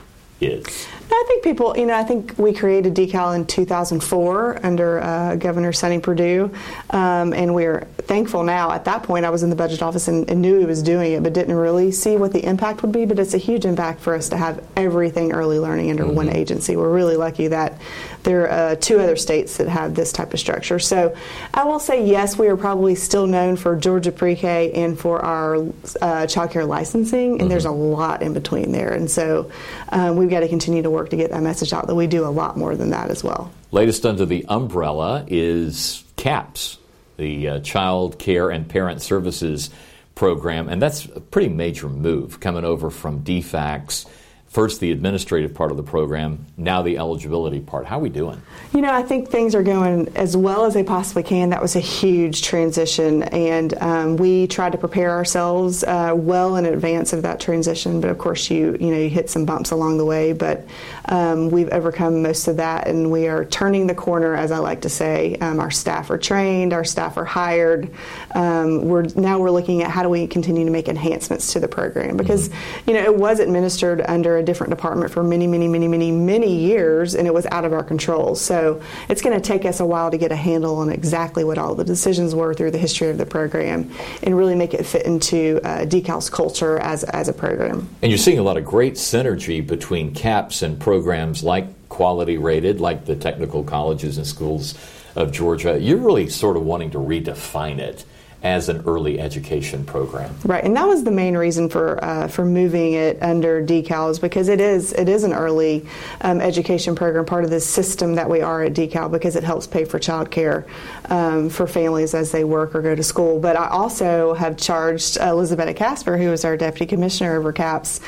is? 0.42 0.88
I 1.12 1.24
think 1.27 1.44
people, 1.44 1.77
you 1.77 1.86
know, 1.86 1.96
I 1.96 2.04
think 2.04 2.38
we 2.38 2.54
created 2.54 2.94
DECAL 2.94 3.36
in 3.36 3.46
2004 3.46 4.65
under 4.65 5.01
uh, 5.01 5.36
Governor 5.36 5.72
Sonny 5.72 6.00
Perdue, 6.00 6.51
um, 6.89 7.34
and 7.34 7.54
we're 7.54 7.88
thankful 7.98 8.44
now. 8.44 8.72
At 8.72 8.86
that 8.86 9.04
point, 9.04 9.25
I 9.25 9.30
was 9.30 9.42
in 9.42 9.50
the 9.50 9.56
budget 9.56 9.82
office 9.82 10.08
and, 10.08 10.30
and, 10.30 10.42
knew 10.42 10.60
he 10.60 10.65
was 10.65 10.84
doing 10.84 11.13
it, 11.13 11.24
but 11.24 11.34
didn't 11.34 11.56
really 11.56 11.92
see 11.92 12.18
what 12.18 12.34
the 12.34 12.44
impact 12.46 12.82
would 12.82 12.92
be. 12.92 13.06
But 13.06 13.20
it's 13.20 13.34
a 13.34 13.39
huge 13.39 13.65
impact 13.65 14.01
for 14.01 14.13
us 14.13 14.30
to 14.30 14.38
have 14.38 14.63
everything 14.75 15.32
early 15.32 15.60
learning 15.60 15.89
under 15.89 16.04
mm-hmm. 16.04 16.15
one 16.15 16.30
agency. 16.30 16.75
We're 16.75 16.94
really 16.94 17.15
lucky 17.15 17.48
that 17.48 17.80
there 18.24 18.44
are 18.44 18.72
uh, 18.72 18.75
two 18.75 19.00
other 19.00 19.15
states 19.15 19.58
that 19.58 19.70
have 19.70 19.96
this 19.96 20.12
type 20.12 20.34
of 20.34 20.39
structure. 20.39 20.80
So 20.80 21.15
I 21.54 21.63
will 21.63 21.80
say 21.80 22.06
yes, 22.06 22.38
we 22.38 22.48
are 22.48 22.58
probably 22.58 22.96
still 22.96 23.27
known 23.27 23.56
for 23.56 23.75
Georgia 23.75 24.12
Pre-K 24.12 24.72
and 24.74 25.00
for 25.00 25.24
our 25.24 25.65
uh, 26.01 26.27
child 26.27 26.51
care 26.51 26.65
licensing, 26.65 27.32
and 27.32 27.42
mm-hmm. 27.42 27.50
there's 27.50 27.65
a 27.65 27.72
lot 27.72 28.22
in 28.22 28.34
between 28.34 28.72
there. 28.72 28.92
And 28.92 29.10
so 29.10 29.51
um, 29.89 30.18
we've 30.25 30.32
got 30.32 30.39
to 30.39 30.48
continue 30.48 30.82
to 30.82 30.89
work 30.89 31.12
to 31.12 31.15
get 31.15 31.29
that 31.29 31.44
message 31.44 31.72
out 31.72 31.86
that 31.86 31.94
we 31.94 32.08
do 32.08 32.25
a 32.25 32.29
lot 32.29 32.58
more 32.58 32.75
than 32.75 32.89
that 32.89 33.12
as 33.12 33.24
well. 33.24 33.51
Latest 33.72 34.05
under 34.05 34.25
the 34.25 34.44
umbrella 34.50 35.24
is 35.27 36.03
CAPS, 36.15 36.79
the 37.17 37.48
uh, 37.48 37.60
Child 37.60 38.17
Care 38.17 38.50
and 38.50 38.67
Parent 38.67 39.03
Services 39.03 39.70
Program, 40.15 40.67
and 40.67 40.82
that's 40.82 41.05
a 41.05 41.20
pretty 41.20 41.50
major 41.50 41.89
move 41.89 42.39
coming 42.39 42.65
over 42.65 42.89
from 42.89 43.24
DFACS 43.24 44.08
first 44.56 44.80
the 44.80 44.90
administrative 44.90 45.54
part 45.54 45.70
of 45.70 45.76
the 45.76 45.84
program, 45.84 46.46
now 46.56 46.82
the 46.82 46.98
eligibility 46.98 47.60
part. 47.60 47.86
How 47.86 47.98
are 47.98 48.02
we 48.02 48.08
doing? 48.08 48.42
You 48.74 48.80
know, 48.80 48.94
I 48.94 49.04
think 49.04 49.30
things 49.30 49.54
are 49.54 49.62
going 49.62 50.08
as 50.16 50.38
well 50.38 50.64
as 50.64 50.74
they 50.74 50.84
possibly 50.84 51.24
can. 51.24 51.50
That 51.50 51.62
was 51.62 51.76
a 51.76 51.82
huge 51.82 52.42
transition, 52.42 53.24
and 53.24 53.74
um, 53.82 54.16
we 54.16 54.48
tried 54.48 54.72
to 54.72 54.78
prepare 54.78 55.12
ourselves 55.12 55.84
uh, 55.84 56.14
well 56.16 56.56
in 56.56 56.66
advance 56.66 57.12
of 57.12 57.24
that 57.24 57.42
transition. 57.42 58.00
But 58.00 58.12
of 58.12 58.18
course, 58.18 58.50
you 58.50 58.78
you 58.80 58.92
know 58.92 58.98
you 58.98 59.10
hit 59.10 59.30
some 59.30 59.44
bumps 59.44 59.72
along 59.72 59.98
the 59.98 60.06
way, 60.06 60.32
but 60.32 60.66
um, 61.10 61.50
we've 61.50 61.70
overcome 61.74 62.24
most 62.24 62.48
of 62.48 62.56
that, 62.56 62.88
and 62.88 63.12
we 63.12 63.28
are 63.28 63.44
turning 63.44 63.88
the 63.88 63.96
corner, 63.96 64.36
as 64.36 64.54
I 64.54 64.60
like 64.60 64.84
to 64.84 64.90
say. 64.90 65.36
Um, 65.36 65.60
our 65.60 65.72
staff 65.72 66.10
are 66.10 66.18
trained, 66.18 66.72
our 66.72 66.86
staff 66.86 67.18
are 67.18 67.26
hired. 67.26 67.92
Um, 68.34 68.86
we're 68.86 69.04
now 69.18 69.38
we're 69.38 69.52
looking 69.52 69.84
at 69.84 69.92
how 69.92 70.02
do 70.02 70.08
we 70.08 70.28
continue 70.28 70.64
to 70.64 70.72
make 70.72 70.88
enhancements 70.88 71.52
to 71.54 71.60
the 71.60 71.68
program 71.68 72.16
because 72.16 72.48
mm-hmm. 72.48 72.90
you 72.90 72.96
know 72.96 73.04
it 73.04 73.18
was 73.18 73.42
administered 73.42 74.00
under 74.00 74.38
a 74.38 74.45
different 74.46 74.72
department 74.72 75.12
for 75.12 75.24
many, 75.24 75.48
many, 75.48 75.68
many, 75.68 75.88
many, 75.88 76.12
many 76.12 76.56
years, 76.56 77.16
and 77.16 77.28
it 77.28 77.34
was 77.34 77.46
out 77.48 77.66
of 77.66 77.74
our 77.74 77.84
control. 77.84 78.36
So 78.36 78.82
it's 79.10 79.22
going 79.22 79.40
to 79.40 79.46
take 79.46 79.66
us 79.66 79.80
a 79.80 79.86
while 79.86 80.12
to 80.12 80.18
get 80.18 80.32
a 80.32 80.36
handle 80.36 80.78
on 80.78 80.90
exactly 80.90 81.44
what 81.44 81.58
all 81.58 81.75
the 81.75 81.84
decisions 81.84 82.34
were 82.34 82.54
through 82.54 82.72
the 82.72 82.78
history 82.78 83.10
of 83.10 83.18
the 83.18 83.25
program, 83.25 83.92
and 84.24 84.38
really 84.38 84.56
make 84.56 84.74
it 84.74 84.86
fit 84.86 85.06
into 85.06 85.60
uh, 85.64 85.86
DECAL's 85.86 86.30
culture 86.30 86.80
as 86.80 87.04
as 87.06 87.28
a 87.28 87.34
program. 87.34 87.90
And 88.02 88.12
you're 88.12 88.18
seeing 88.18 88.40
a 88.40 88.44
lot 88.44 88.58
of 88.58 88.66
great 88.66 88.94
synergy 88.94 89.66
between 89.66 90.14
CAPS 90.14 90.62
and 90.62 90.80
programs 90.80 91.44
like 91.44 91.66
Quality 91.90 92.38
Rated, 92.38 92.80
like 92.80 93.06
the 93.06 93.16
technical 93.16 93.64
colleges 93.64 94.18
and 94.18 94.28
schools 94.28 94.75
of 95.16 95.32
Georgia. 95.32 95.80
You're 95.80 95.98
really 95.98 96.30
sort 96.30 96.58
of 96.58 96.64
wanting 96.64 96.92
to 96.92 96.98
redefine 96.98 97.80
it 97.80 98.06
as 98.44 98.70
an 98.70 98.84
early 98.86 99.20
education 99.20 99.84
program. 99.86 100.34
Right, 100.46 100.63
and 100.63 100.75
that 100.75 100.88
was 100.88 101.04
the 101.04 101.12
main 101.12 101.36
reason 101.36 101.70
for 101.70 102.04
uh, 102.04 102.27
for 102.27 102.46
moving 102.46 102.94
it 102.94 103.22
under 103.22 103.65
DECAL 103.65 104.22
because 104.22 104.50
it 104.50 104.62
is 104.62 104.94
it 104.94 105.10
is 105.10 105.24
an 105.24 105.34
early 105.34 105.86
um, 106.22 106.39
education 106.39 106.96
program, 106.96 107.25
part 107.25 107.44
of 107.44 107.50
the 107.50 107.60
system 107.60 108.15
that 108.15 108.30
we 108.30 108.42
are 108.42 108.63
at 108.63 108.74
DECAL 108.74 109.12
because 109.12 109.36
it 109.36 109.44
helps 109.44 109.65
pay 109.65 109.84
for 109.84 109.98
child 109.98 110.30
care 110.30 110.65
um, 111.10 111.50
for 111.50 111.65
families 111.65 112.13
as 112.13 112.32
they 112.32 112.44
work 112.44 112.75
or 112.75 112.82
go 112.82 112.94
to 112.94 113.04
school. 113.04 113.39
But 113.39 113.56
I 113.56 113.68
also 113.70 114.34
have 114.36 114.58
charged 114.58 115.18
Elizabeth 115.18 115.75
Casper, 115.75 116.18
who 116.18 116.32
is 116.32 116.46
our 116.46 116.56
deputy 116.56 116.86
commissioner 116.86 117.38
over 117.38 117.51
CAPS, 117.51 118.00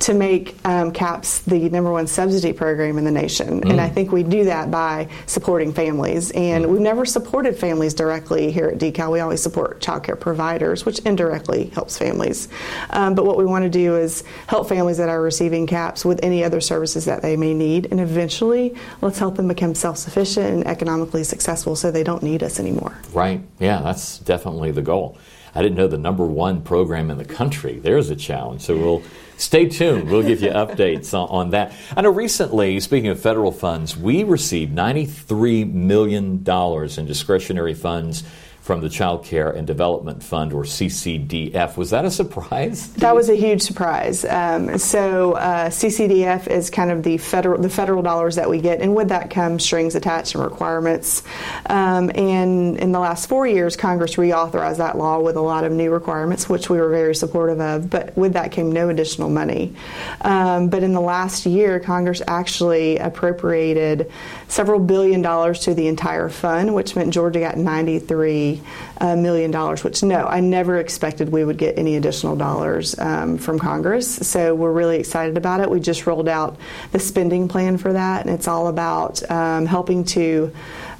to 0.00 0.14
make 0.14 0.56
um, 0.66 0.92
CAPS 0.92 1.40
the 1.40 1.70
number 1.70 1.90
one 1.90 2.06
subsidy 2.06 2.52
program 2.52 2.98
in 2.98 3.04
the 3.04 3.10
nation, 3.10 3.62
mm. 3.62 3.70
and 3.70 3.80
I 3.80 3.88
think 3.88 4.12
we 4.12 4.22
do 4.22 4.44
that 4.44 4.70
by 4.70 5.08
supporting 5.26 5.72
families. 5.72 6.30
And 6.32 6.64
mm. 6.64 6.68
we've 6.68 6.80
never 6.80 7.04
supported 7.04 7.56
families 7.56 7.94
directly 7.94 8.52
here 8.52 8.66
at 8.66 8.78
DECAL. 8.78 9.10
We 9.12 9.20
always 9.20 9.42
support 9.42 9.75
childcare 9.80 10.18
providers, 10.18 10.84
which 10.84 10.98
indirectly 11.00 11.66
helps 11.66 11.98
families. 11.98 12.48
Um, 12.90 13.14
but 13.14 13.24
what 13.24 13.36
we 13.36 13.44
want 13.44 13.64
to 13.64 13.70
do 13.70 13.96
is 13.96 14.24
help 14.46 14.68
families 14.68 14.98
that 14.98 15.08
are 15.08 15.20
receiving 15.20 15.66
CAPS 15.66 16.04
with 16.04 16.20
any 16.22 16.44
other 16.44 16.60
services 16.60 17.04
that 17.04 17.22
they 17.22 17.36
may 17.36 17.54
need, 17.54 17.88
and 17.90 18.00
eventually 18.00 18.74
let's 19.00 19.18
help 19.18 19.36
them 19.36 19.48
become 19.48 19.74
self 19.74 19.98
sufficient 19.98 20.46
and 20.46 20.66
economically 20.66 21.24
successful 21.24 21.76
so 21.76 21.90
they 21.90 22.04
don't 22.04 22.22
need 22.22 22.42
us 22.42 22.58
anymore. 22.60 22.96
Right. 23.12 23.40
Yeah, 23.58 23.80
that's 23.80 24.18
definitely 24.18 24.72
the 24.72 24.82
goal. 24.82 25.18
I 25.56 25.62
didn't 25.62 25.76
know 25.76 25.88
the 25.88 25.96
number 25.96 26.26
one 26.26 26.60
program 26.60 27.10
in 27.10 27.16
the 27.16 27.24
country. 27.24 27.78
There's 27.78 28.10
a 28.10 28.16
challenge. 28.16 28.60
So 28.60 28.76
we'll 28.76 29.02
stay 29.38 29.66
tuned. 29.66 30.10
We'll 30.10 30.22
give 30.22 30.42
you 30.42 30.50
updates 30.50 31.14
on, 31.14 31.28
on, 31.30 31.50
that. 31.50 31.72
I 31.96 32.02
know 32.02 32.10
recently, 32.10 32.78
speaking 32.80 33.08
of 33.08 33.18
federal 33.18 33.52
funds, 33.52 33.96
we 33.96 34.22
received 34.22 34.76
$93 34.76 35.72
million 35.72 36.44
in 36.46 37.06
discretionary 37.06 37.72
funds 37.72 38.22
from 38.66 38.80
the 38.80 38.88
Child 38.88 39.24
Care 39.24 39.50
and 39.50 39.64
Development 39.64 40.20
Fund, 40.20 40.52
or 40.52 40.64
CCDF. 40.64 41.76
Was 41.76 41.90
that 41.90 42.04
a 42.04 42.10
surprise? 42.10 42.92
That 42.94 43.14
was 43.14 43.28
a 43.28 43.36
huge 43.36 43.62
surprise. 43.62 44.24
Um, 44.24 44.76
so 44.76 45.34
uh, 45.34 45.70
CCDF 45.70 46.48
is 46.48 46.68
kind 46.68 46.90
of 46.90 47.04
the 47.04 47.16
federal 47.16 47.62
the 47.62 47.70
federal 47.70 48.02
dollars 48.02 48.34
that 48.34 48.50
we 48.50 48.60
get, 48.60 48.80
and 48.80 48.96
with 48.96 49.10
that 49.10 49.30
come 49.30 49.60
strings 49.60 49.94
attached 49.94 50.34
and 50.34 50.42
requirements. 50.42 51.22
Um, 51.66 52.10
and 52.16 52.76
in 52.78 52.90
the 52.90 52.98
last 52.98 53.28
four 53.28 53.46
years, 53.46 53.76
Congress 53.76 54.16
reauthorized 54.16 54.78
that 54.78 54.98
law 54.98 55.20
with 55.20 55.36
a 55.36 55.40
lot 55.40 55.62
of 55.62 55.70
new 55.70 55.92
requirements, 55.92 56.48
which 56.48 56.68
we 56.68 56.78
were 56.78 56.90
very 56.90 57.14
supportive 57.14 57.60
of. 57.60 57.88
But 57.88 58.16
with 58.16 58.32
that 58.32 58.50
came 58.50 58.72
no 58.72 58.88
additional 58.88 59.30
money. 59.30 59.76
Um, 60.22 60.70
but 60.70 60.82
in 60.82 60.92
the 60.92 61.00
last 61.00 61.46
year, 61.46 61.78
Congress 61.78 62.20
actually 62.26 62.98
appropriated 62.98 64.10
several 64.48 64.80
billion 64.80 65.22
dollars 65.22 65.60
to 65.60 65.74
the 65.74 65.86
entire 65.86 66.28
fund, 66.28 66.74
which 66.74 66.96
meant 66.96 67.14
Georgia 67.14 67.38
got 67.38 67.56
ninety 67.56 68.00
three 68.00 68.55
uh, 68.98 69.14
million 69.14 69.50
dollars, 69.50 69.84
which 69.84 70.02
no, 70.02 70.24
I 70.24 70.40
never 70.40 70.78
expected 70.78 71.28
we 71.28 71.44
would 71.44 71.58
get 71.58 71.78
any 71.78 71.96
additional 71.96 72.34
dollars 72.34 72.98
um, 72.98 73.36
from 73.36 73.58
Congress. 73.58 74.16
So 74.26 74.54
we're 74.54 74.72
really 74.72 74.98
excited 74.98 75.36
about 75.36 75.60
it. 75.60 75.68
We 75.68 75.80
just 75.80 76.06
rolled 76.06 76.28
out 76.28 76.56
the 76.92 76.98
spending 76.98 77.46
plan 77.46 77.76
for 77.76 77.92
that, 77.92 78.24
and 78.24 78.34
it's 78.34 78.48
all 78.48 78.68
about 78.68 79.28
um, 79.30 79.66
helping 79.66 80.04
to 80.04 80.50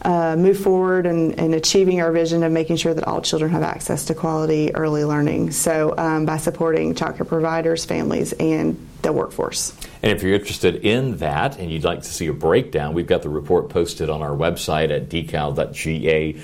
uh, 0.02 0.36
move 0.36 0.58
forward 0.58 1.06
and, 1.06 1.38
and, 1.38 1.54
achieving 1.54 2.00
our 2.00 2.12
vision 2.12 2.44
of 2.44 2.52
making 2.52 2.76
sure 2.76 2.94
that 2.94 3.04
all 3.04 3.20
children 3.20 3.50
have 3.50 3.62
access 3.62 4.04
to 4.04 4.14
quality 4.14 4.72
early 4.74 5.04
learning. 5.04 5.50
So 5.50 5.94
um, 5.98 6.26
by 6.26 6.36
supporting 6.36 6.94
childcare 6.94 7.26
providers, 7.26 7.84
families, 7.84 8.32
and 8.34 8.78
the 9.02 9.12
workforce. 9.12 9.72
And 10.02 10.12
if 10.12 10.22
you're 10.22 10.34
interested 10.34 10.76
in 10.76 11.16
that 11.16 11.58
and 11.58 11.70
you'd 11.70 11.84
like 11.84 12.02
to 12.02 12.08
see 12.08 12.28
a 12.28 12.32
breakdown, 12.32 12.94
we've 12.94 13.06
got 13.06 13.22
the 13.22 13.28
report 13.28 13.68
posted 13.68 14.08
on 14.08 14.22
our 14.22 14.36
website 14.36 14.90
at 14.90 15.08
decal.ga 15.08 16.40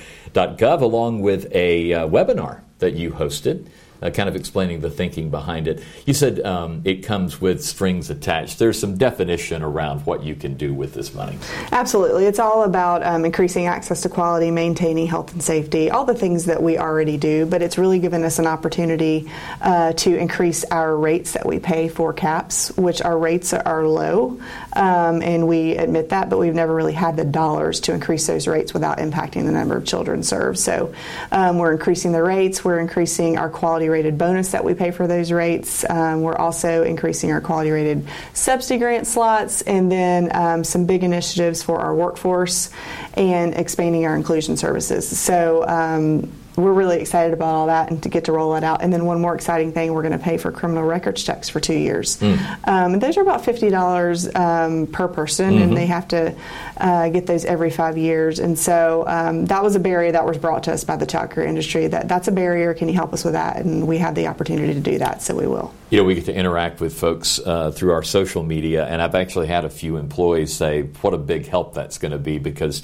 along 0.80 1.20
with 1.20 1.50
a 1.54 1.92
uh, 1.92 2.08
webinar 2.08 2.60
that 2.78 2.94
you 2.94 3.12
hosted 3.12 3.66
uh, 4.02 4.10
kind 4.10 4.28
of 4.28 4.36
explaining 4.36 4.80
the 4.80 4.90
thinking 4.90 5.30
behind 5.30 5.68
it. 5.68 5.82
You 6.06 6.14
said 6.14 6.40
um, 6.40 6.82
it 6.84 7.04
comes 7.04 7.40
with 7.40 7.64
strings 7.64 8.10
attached. 8.10 8.58
There's 8.58 8.78
some 8.78 8.96
definition 8.96 9.62
around 9.62 10.04
what 10.06 10.22
you 10.22 10.34
can 10.34 10.54
do 10.54 10.74
with 10.74 10.94
this 10.94 11.14
money. 11.14 11.38
Absolutely. 11.70 12.26
It's 12.26 12.38
all 12.38 12.64
about 12.64 13.02
um, 13.02 13.24
increasing 13.24 13.66
access 13.66 14.02
to 14.02 14.08
quality, 14.08 14.50
maintaining 14.50 15.06
health 15.06 15.32
and 15.32 15.42
safety, 15.42 15.90
all 15.90 16.04
the 16.04 16.14
things 16.14 16.44
that 16.46 16.62
we 16.62 16.78
already 16.78 17.16
do, 17.16 17.46
but 17.46 17.62
it's 17.62 17.78
really 17.78 17.98
given 17.98 18.24
us 18.24 18.38
an 18.38 18.46
opportunity 18.46 19.30
uh, 19.60 19.92
to 19.92 20.16
increase 20.16 20.64
our 20.64 20.96
rates 20.96 21.32
that 21.32 21.46
we 21.46 21.58
pay 21.58 21.88
for 21.88 22.12
CAPS, 22.12 22.76
which 22.76 23.02
our 23.02 23.18
rates 23.18 23.52
are 23.52 23.86
low, 23.86 24.40
um, 24.74 25.22
and 25.22 25.46
we 25.46 25.76
admit 25.76 26.08
that, 26.10 26.28
but 26.28 26.38
we've 26.38 26.54
never 26.54 26.74
really 26.74 26.92
had 26.92 27.16
the 27.16 27.24
dollars 27.24 27.80
to 27.80 27.92
increase 27.92 28.26
those 28.26 28.46
rates 28.46 28.72
without 28.74 28.98
impacting 28.98 29.44
the 29.44 29.52
number 29.52 29.76
of 29.76 29.84
children 29.84 30.22
served. 30.22 30.58
So 30.58 30.94
um, 31.30 31.58
we're 31.58 31.72
increasing 31.72 32.12
the 32.12 32.22
rates, 32.22 32.64
we're 32.64 32.78
increasing 32.78 33.38
our 33.38 33.50
quality 33.50 33.88
rated 33.92 34.18
bonus 34.18 34.50
that 34.52 34.64
we 34.64 34.74
pay 34.74 34.90
for 34.90 35.06
those 35.06 35.30
rates. 35.30 35.88
Um, 35.88 36.22
we're 36.22 36.34
also 36.34 36.82
increasing 36.82 37.30
our 37.30 37.40
quality 37.40 37.70
rated 37.70 38.08
subsidy 38.32 38.80
grant 38.80 39.06
slots 39.06 39.62
and 39.62 39.92
then 39.92 40.34
um, 40.34 40.64
some 40.64 40.86
big 40.86 41.04
initiatives 41.04 41.62
for 41.62 41.78
our 41.78 41.94
workforce 41.94 42.70
and 43.14 43.54
expanding 43.54 44.04
our 44.06 44.16
inclusion 44.16 44.56
services. 44.56 45.18
So 45.18 45.64
um, 45.68 46.32
we're 46.56 46.72
really 46.72 47.00
excited 47.00 47.32
about 47.32 47.54
all 47.54 47.66
that 47.66 47.90
and 47.90 48.02
to 48.02 48.08
get 48.08 48.24
to 48.24 48.32
roll 48.32 48.56
it 48.56 48.64
out. 48.64 48.82
And 48.82 48.92
then 48.92 49.04
one 49.04 49.20
more 49.20 49.34
exciting 49.34 49.72
thing, 49.72 49.92
we're 49.92 50.02
going 50.02 50.12
to 50.12 50.18
pay 50.18 50.36
for 50.36 50.52
criminal 50.52 50.84
records 50.84 51.22
checks 51.22 51.48
for 51.48 51.60
two 51.60 51.74
years. 51.74 52.18
Mm. 52.18 52.68
Um, 52.68 52.98
those 52.98 53.16
are 53.16 53.22
about 53.22 53.44
fifty 53.44 53.70
dollars 53.70 54.32
um, 54.34 54.86
per 54.86 55.08
person, 55.08 55.54
mm-hmm. 55.54 55.62
and 55.62 55.76
they 55.76 55.86
have 55.86 56.08
to 56.08 56.34
uh, 56.76 57.08
get 57.08 57.26
those 57.26 57.44
every 57.44 57.70
five 57.70 57.96
years. 57.96 58.38
And 58.38 58.58
so 58.58 59.04
um, 59.06 59.46
that 59.46 59.62
was 59.62 59.76
a 59.76 59.80
barrier 59.80 60.12
that 60.12 60.26
was 60.26 60.38
brought 60.38 60.64
to 60.64 60.72
us 60.72 60.84
by 60.84 60.96
the 60.96 61.06
child 61.06 61.30
care 61.30 61.44
industry. 61.44 61.86
That 61.86 62.08
that's 62.08 62.28
a 62.28 62.32
barrier. 62.32 62.74
Can 62.74 62.88
you 62.88 62.94
help 62.94 63.12
us 63.12 63.24
with 63.24 63.34
that? 63.34 63.56
And 63.56 63.86
we 63.86 63.98
have 63.98 64.14
the 64.14 64.26
opportunity 64.26 64.74
to 64.74 64.80
do 64.80 64.98
that, 64.98 65.22
so 65.22 65.34
we 65.34 65.46
will. 65.46 65.72
You 65.90 65.98
know, 65.98 66.04
we 66.04 66.14
get 66.14 66.26
to 66.26 66.34
interact 66.34 66.80
with 66.80 66.98
folks 66.98 67.38
uh, 67.38 67.70
through 67.70 67.92
our 67.92 68.02
social 68.02 68.42
media, 68.42 68.86
and 68.86 69.00
I've 69.00 69.14
actually 69.14 69.46
had 69.46 69.64
a 69.64 69.70
few 69.70 69.96
employees 69.96 70.52
say, 70.52 70.82
"What 71.00 71.14
a 71.14 71.18
big 71.18 71.46
help 71.46 71.74
that's 71.74 71.98
going 71.98 72.12
to 72.12 72.18
be," 72.18 72.38
because 72.38 72.82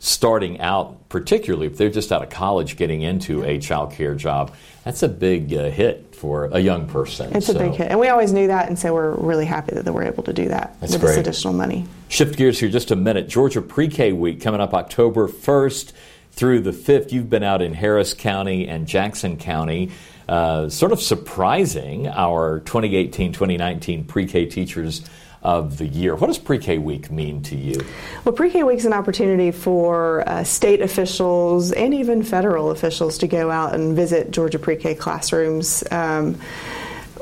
starting 0.00 0.58
out, 0.60 1.08
particularly 1.10 1.66
if 1.66 1.76
they're 1.76 1.90
just 1.90 2.10
out 2.10 2.22
of 2.22 2.30
college 2.30 2.76
getting 2.76 3.02
into 3.02 3.44
a 3.44 3.58
child 3.58 3.92
care 3.92 4.14
job, 4.14 4.52
that's 4.82 5.02
a 5.02 5.08
big 5.08 5.52
uh, 5.54 5.70
hit 5.70 6.14
for 6.14 6.46
a 6.46 6.58
young 6.58 6.88
person. 6.88 7.36
It's 7.36 7.46
so. 7.46 7.54
a 7.54 7.58
big 7.58 7.72
hit. 7.72 7.90
And 7.90 8.00
we 8.00 8.08
always 8.08 8.32
knew 8.32 8.46
that, 8.46 8.68
and 8.68 8.78
so 8.78 8.94
we're 8.94 9.14
really 9.14 9.44
happy 9.44 9.74
that 9.74 9.92
we're 9.92 10.04
able 10.04 10.22
to 10.24 10.32
do 10.32 10.48
that 10.48 10.74
that's 10.80 10.92
with 10.92 11.02
great. 11.02 11.10
this 11.10 11.18
additional 11.18 11.52
money. 11.52 11.86
Shift 12.08 12.36
gears 12.36 12.58
here 12.58 12.70
just 12.70 12.90
a 12.90 12.96
minute. 12.96 13.28
Georgia 13.28 13.60
Pre 13.60 13.88
K 13.88 14.12
Week 14.12 14.40
coming 14.40 14.60
up 14.60 14.72
October 14.72 15.28
1st 15.28 15.92
through 16.32 16.60
the 16.60 16.72
5th. 16.72 17.12
You've 17.12 17.28
been 17.28 17.42
out 17.42 17.60
in 17.60 17.74
Harris 17.74 18.14
County 18.14 18.68
and 18.68 18.86
Jackson 18.86 19.36
County. 19.36 19.90
Uh, 20.26 20.70
sort 20.70 20.92
of 20.92 21.02
surprising 21.02 22.08
our 22.08 22.60
2018 22.60 23.32
2019 23.32 24.04
pre 24.04 24.26
K 24.26 24.46
teachers 24.46 25.02
of 25.42 25.78
the 25.78 25.86
year. 25.86 26.14
What 26.14 26.26
does 26.26 26.38
Pre 26.38 26.58
K 26.58 26.78
Week 26.78 27.10
mean 27.10 27.42
to 27.44 27.56
you? 27.56 27.80
Well, 28.24 28.34
Pre 28.34 28.50
K 28.50 28.62
Week 28.62 28.78
is 28.78 28.84
an 28.84 28.92
opportunity 28.92 29.50
for 29.50 30.28
uh, 30.28 30.44
state 30.44 30.82
officials 30.82 31.72
and 31.72 31.94
even 31.94 32.22
federal 32.22 32.70
officials 32.70 33.18
to 33.18 33.26
go 33.26 33.50
out 33.50 33.74
and 33.74 33.96
visit 33.96 34.30
Georgia 34.30 34.58
Pre 34.58 34.76
K 34.76 34.94
classrooms. 34.94 35.82
Um, 35.90 36.38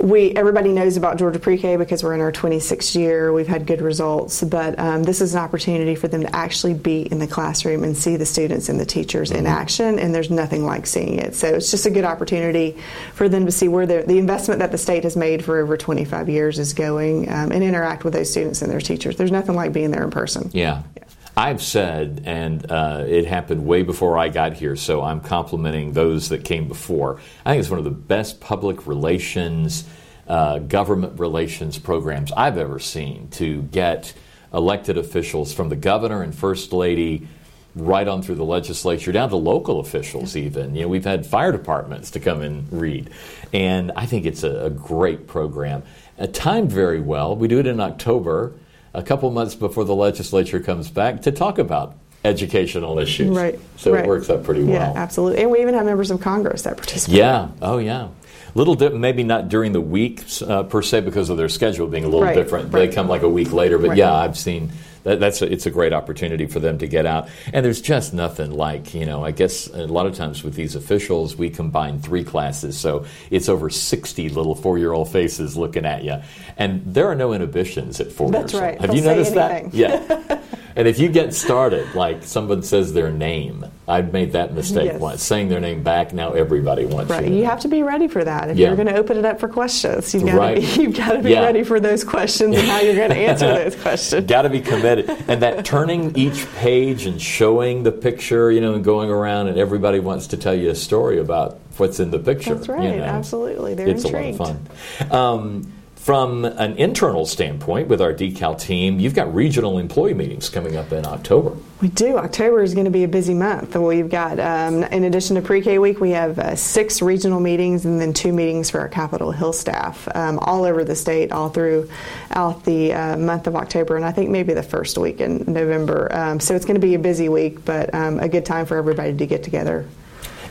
we 0.01 0.33
everybody 0.33 0.73
knows 0.73 0.97
about 0.97 1.19
Georgia 1.19 1.39
Pre-K 1.39 1.77
because 1.77 2.03
we're 2.03 2.15
in 2.15 2.21
our 2.21 2.33
26th 2.33 2.95
year. 2.95 3.33
We've 3.33 3.47
had 3.47 3.67
good 3.67 3.81
results, 3.81 4.43
but 4.43 4.79
um, 4.79 5.03
this 5.03 5.21
is 5.21 5.35
an 5.35 5.41
opportunity 5.41 5.95
for 5.95 6.09
them 6.09 6.23
to 6.23 6.35
actually 6.35 6.75
be 6.75 7.03
in 7.03 7.19
the 7.19 7.27
classroom 7.27 7.85
and 7.85 7.97
see 7.97 8.17
the 8.17 8.27
students 8.27 8.69
and 8.69 8.79
the 8.79 8.87
teachers 8.87 9.31
mm-hmm. 9.31 9.41
in 9.41 9.47
action. 9.47 9.99
And 9.99 10.15
there's 10.15 10.31
nothing 10.31 10.65
like 10.65 10.87
seeing 10.87 11.19
it. 11.19 11.35
So 11.35 11.49
it's 11.49 11.71
just 11.71 11.87
a 11.87 11.91
good 11.91 12.05
opportunity 12.05 12.77
for 13.15 13.29
them 13.29 13.47
to 13.47 13.53
see 13.53 13.69
where 13.69 13.87
the, 13.87 14.05
the 14.07 14.19
investment 14.19 14.61
that 14.61 14.71
the 14.71 14.79
state 14.79 15.05
has 15.05 15.17
made 15.17 15.45
for 15.45 15.59
over 15.59 15.77
25 15.77 16.29
years 16.29 16.59
is 16.59 16.73
going 16.73 17.29
um, 17.31 17.53
and 17.53 17.65
interact 17.65 18.05
with 18.05 18.15
those 18.15 18.31
students 18.31 18.63
and 18.63 18.71
their 18.71 18.81
teachers. 18.81 19.17
There's 19.17 19.33
nothing 19.33 19.55
like 19.55 19.73
being 19.73 19.91
there 19.91 20.05
in 20.05 20.11
person. 20.11 20.51
Yeah. 20.53 20.83
yeah. 20.97 21.05
I've 21.39 21.63
said, 21.63 22.23
and 22.25 22.69
uh, 22.69 23.05
it 23.07 23.25
happened 23.25 23.65
way 23.65 23.85
before 23.85 24.19
I 24.19 24.29
got 24.29 24.55
here, 24.55 24.75
so 24.75 25.03
I'm 25.03 25.21
complimenting 25.21 25.93
those 25.93 26.31
that 26.31 26.45
came 26.45 26.67
before. 26.67 27.21
I 27.47 27.53
think 27.53 27.61
it's 27.61 27.71
one 27.71 27.79
of 27.79 27.85
the 27.85 27.93
best 27.93 28.41
public 28.41 28.89
relations, 28.89 29.85
uh, 30.27 30.59
government 30.59 31.21
relations 31.21 31.79
programs 31.79 32.33
I've 32.33 32.59
ever 32.59 32.81
seen 32.81 33.29
to 33.31 33.63
get 33.63 34.15
elected 34.53 34.99
officials 34.99 35.53
from 35.53 35.69
the 35.69 35.77
governor 35.77 36.23
and 36.23 36.35
first 36.35 36.73
lady 36.73 37.29
right 37.77 38.09
on 38.09 38.21
through 38.21 38.35
the 38.35 38.45
legislature 38.45 39.13
down 39.13 39.29
to 39.29 39.37
local 39.37 39.79
officials 39.79 40.35
even. 40.35 40.75
You 40.75 40.83
know 40.83 40.89
we've 40.89 41.05
had 41.05 41.25
fire 41.25 41.53
departments 41.53 42.11
to 42.13 42.21
come 42.21 42.41
and 42.41 42.67
read 42.73 43.11
and 43.53 43.93
i 43.95 44.07
think 44.07 44.27
it's 44.27 44.43
a, 44.43 44.65
a 44.65 44.71
great 44.71 45.29
program. 45.29 45.85
Uh, 46.19 46.27
timed 46.27 46.73
very 46.73 47.01
well. 47.01 47.37
We 47.37 47.47
do 47.47 47.61
it 47.61 47.67
in 47.69 47.79
october 47.79 48.55
a 48.95 49.03
couple 49.03 49.31
months 49.31 49.55
before 49.55 49.85
the 49.85 49.95
legislature 49.95 50.61
comes 50.61 50.91
back 50.91 51.23
to 51.23 51.33
talk 51.33 51.59
about 51.59 51.97
educational 52.25 52.99
issues. 52.99 53.37
Right. 53.37 53.59
So 53.77 53.93
right. 53.93 54.05
it 54.05 54.09
works 54.09 54.29
out 54.29 54.43
pretty 54.43 54.65
well. 54.65 54.75
Yeah, 54.75 55.01
absolutely. 55.01 55.43
And 55.43 55.51
we 55.51 55.61
even 55.61 55.75
have 55.75 55.87
members 55.87 56.11
of 56.11 56.21
Congress 56.21 56.63
that 56.63 56.77
participate. 56.77 57.17
Yeah. 57.17 57.49
Oh, 57.63 57.79
yeah. 57.79 58.09
Little 58.55 58.75
dip, 58.75 58.93
maybe 58.93 59.23
not 59.23 59.49
during 59.49 59.73
the 59.73 59.81
week 59.81 60.25
uh, 60.47 60.65
per 60.65 60.83
se 60.83 61.03
because 61.03 61.31
of 61.31 61.37
their 61.37 61.49
schedule 61.49 61.87
being 61.87 62.05
a 62.05 62.09
little 62.09 62.25
right. 62.25 62.35
different. 62.35 62.73
Right. 62.73 62.89
They 62.89 62.95
come 62.95 63.07
like 63.09 63.23
a 63.23 63.29
week 63.29 63.53
later, 63.53 63.79
but 63.79 63.97
yeah, 63.97 64.13
I've 64.13 64.37
seen 64.37 64.73
that, 65.09 65.21
that's 65.21 65.43
a, 65.43 65.51
it's 65.51 65.67
a 65.67 65.71
great 65.71 65.93
opportunity 65.93 66.47
for 66.47 66.61
them 66.61 66.79
to 66.79 66.87
get 66.87 67.07
out. 67.07 67.29
And 67.53 67.65
there's 67.65 67.81
just 67.81 68.15
nothing 68.15 68.53
like 68.53 68.95
you 68.95 69.07
know. 69.07 69.25
I 69.25 69.31
guess 69.31 69.67
a 69.69 69.87
lot 69.87 70.07
of 70.07 70.15
times 70.15 70.45
with 70.45 70.55
these 70.55 70.75
officials, 70.75 71.37
we 71.37 71.51
combine 71.51 72.01
three 72.01 72.25
classes, 72.25 72.79
so 72.79 73.05
it's 73.31 73.49
over 73.49 73.71
60 73.71 74.29
little 74.31 74.55
four-year-old 74.55 75.11
faces 75.11 75.57
looking 75.57 75.85
at 75.85 76.05
you, 76.05 76.17
and 76.57 76.83
there 76.87 77.07
are 77.09 77.15
no 77.15 77.33
inhibitions 77.33 78.01
at 78.01 78.13
four. 78.13 78.31
That's 78.31 78.53
years 78.53 78.63
right. 78.63 78.81
Have 78.81 78.91
They'll 78.91 78.97
you 78.97 79.03
noticed 79.03 79.35
anything. 79.35 79.71
that? 79.71 79.75
Yeah. 79.75 80.41
And 80.77 80.87
if 80.87 81.01
you 81.01 81.09
get 81.09 81.35
started, 81.35 81.93
like 81.97 82.23
someone 82.23 82.63
says 82.63 82.93
their 82.93 83.11
name, 83.11 83.65
I've 83.89 84.13
made 84.13 84.33
that 84.33 84.53
mistake 84.55 84.85
yes. 84.85 85.01
once, 85.01 85.23
saying 85.23 85.49
their 85.49 85.61
name 85.61 85.83
back. 85.83 86.13
Now 86.13 86.33
everybody 86.33 86.85
wants 86.85 87.11
right. 87.11 87.27
you. 87.27 87.35
You 87.37 87.45
have 87.47 87.61
to 87.61 87.69
be 87.69 87.83
ready 87.83 88.07
for 88.07 88.23
that. 88.23 88.51
If 88.51 88.59
Yeah. 88.59 88.67
you're 88.69 88.77
going 88.77 88.89
to 88.89 88.97
open 88.97 89.17
it 89.17 89.25
up 89.25 89.41
for 89.41 89.49
questions, 89.49 90.13
you've 90.13 90.27
got 90.27 90.35
Right. 90.37 90.55
to 90.57 90.77
be, 90.77 90.83
you've 90.83 90.97
got 90.97 91.13
to 91.13 91.23
be 91.23 91.31
Yeah. 91.31 91.45
ready 91.45 91.65
for 91.65 91.81
those 91.81 92.05
questions 92.05 92.57
and 92.57 92.69
how 92.69 92.81
you're 92.81 92.95
going 92.95 93.11
to 93.17 93.17
answer 93.17 93.47
those 93.47 93.75
questions. 93.77 94.27
Got 94.27 94.43
to 94.43 94.51
be 94.51 94.61
committed, 94.61 95.09
and 95.27 95.41
that 95.43 95.65
turning 95.65 96.15
each 96.17 96.47
page 96.57 97.07
and 97.07 97.21
showing 97.21 97.83
the 97.83 97.93
picture, 97.93 98.53
you 98.53 98.61
know, 98.61 98.75
and 98.75 98.85
going 98.85 99.09
around, 99.11 99.49
and 99.49 99.59
everybody 99.59 100.01
wants 100.01 100.27
to 100.29 100.37
tell 100.37 100.55
you 100.55 100.69
a 100.71 100.75
story 100.75 101.19
about 101.19 101.59
what's 101.79 101.99
in 101.99 102.11
the 102.11 102.19
picture. 102.19 102.55
That's 102.55 102.69
right. 102.69 102.83
you 102.91 102.97
know. 102.99 103.05
Absolutely. 103.05 103.75
They're 103.75 103.89
it's 103.89 104.05
intrigued. 104.05 104.39
a 104.39 104.43
lot 104.43 104.57
of 104.57 105.09
fun. 105.09 105.11
Um, 105.11 105.73
from 106.09 106.47
an 106.47 106.75
internal 106.79 107.27
standpoint, 107.27 107.87
with 107.87 108.01
our 108.01 108.15
decal 108.15 108.59
team, 108.59 108.99
you've 108.99 109.15
got 109.15 109.35
regional 109.35 109.77
employee 109.77 110.15
meetings 110.15 110.49
coming 110.49 110.75
up 110.75 110.91
in 110.91 111.05
October. 111.05 111.55
We 111.83 111.89
do. 111.89 112.17
October 112.17 112.63
is 112.63 112.73
going 112.73 112.87
to 112.87 112.91
be 112.91 113.05
a 113.05 113.09
busy 113.09 113.35
month. 113.35 113.77
We've 113.77 114.09
got, 114.09 114.41
um, 114.41 114.85
in 114.85 115.05
addition 115.05 115.37
to 115.37 115.43
pre-K 115.43 115.79
week, 115.79 116.01
we 116.01 116.13
have 116.13 116.39
uh, 116.39 116.57
six 116.57 117.03
regional 117.03 117.41
meetings 117.41 117.85
and 117.85 118.01
then 118.01 118.15
two 118.15 118.33
meetings 118.33 118.71
for 118.71 118.81
our 118.81 118.89
Capitol 118.89 119.33
Hill 119.33 119.53
staff, 119.53 120.09
um, 120.15 120.39
all 120.39 120.65
over 120.65 120.83
the 120.83 120.97
state, 120.97 121.31
all 121.31 121.51
throughout 121.51 122.65
the 122.65 122.95
uh, 122.95 123.19
month 123.19 123.47
of 123.47 123.55
October, 123.55 123.97
and 123.97 124.05
I 124.07 124.11
think 124.11 124.31
maybe 124.31 124.55
the 124.55 124.63
first 124.63 124.97
week 124.97 125.21
in 125.21 125.45
November. 125.47 126.11
Um, 126.11 126.41
so 126.41 126.55
it's 126.55 126.65
going 126.65 126.81
to 126.81 126.87
be 126.87 126.95
a 126.95 126.99
busy 126.99 127.29
week, 127.29 127.67
but 127.67 127.95
um, 127.95 128.19
a 128.19 128.31
good 128.31 128.47
time 128.47 128.65
for 128.65 128.79
everybody 128.79 129.15
to 129.15 129.27
get 129.27 129.43
together. 129.43 129.85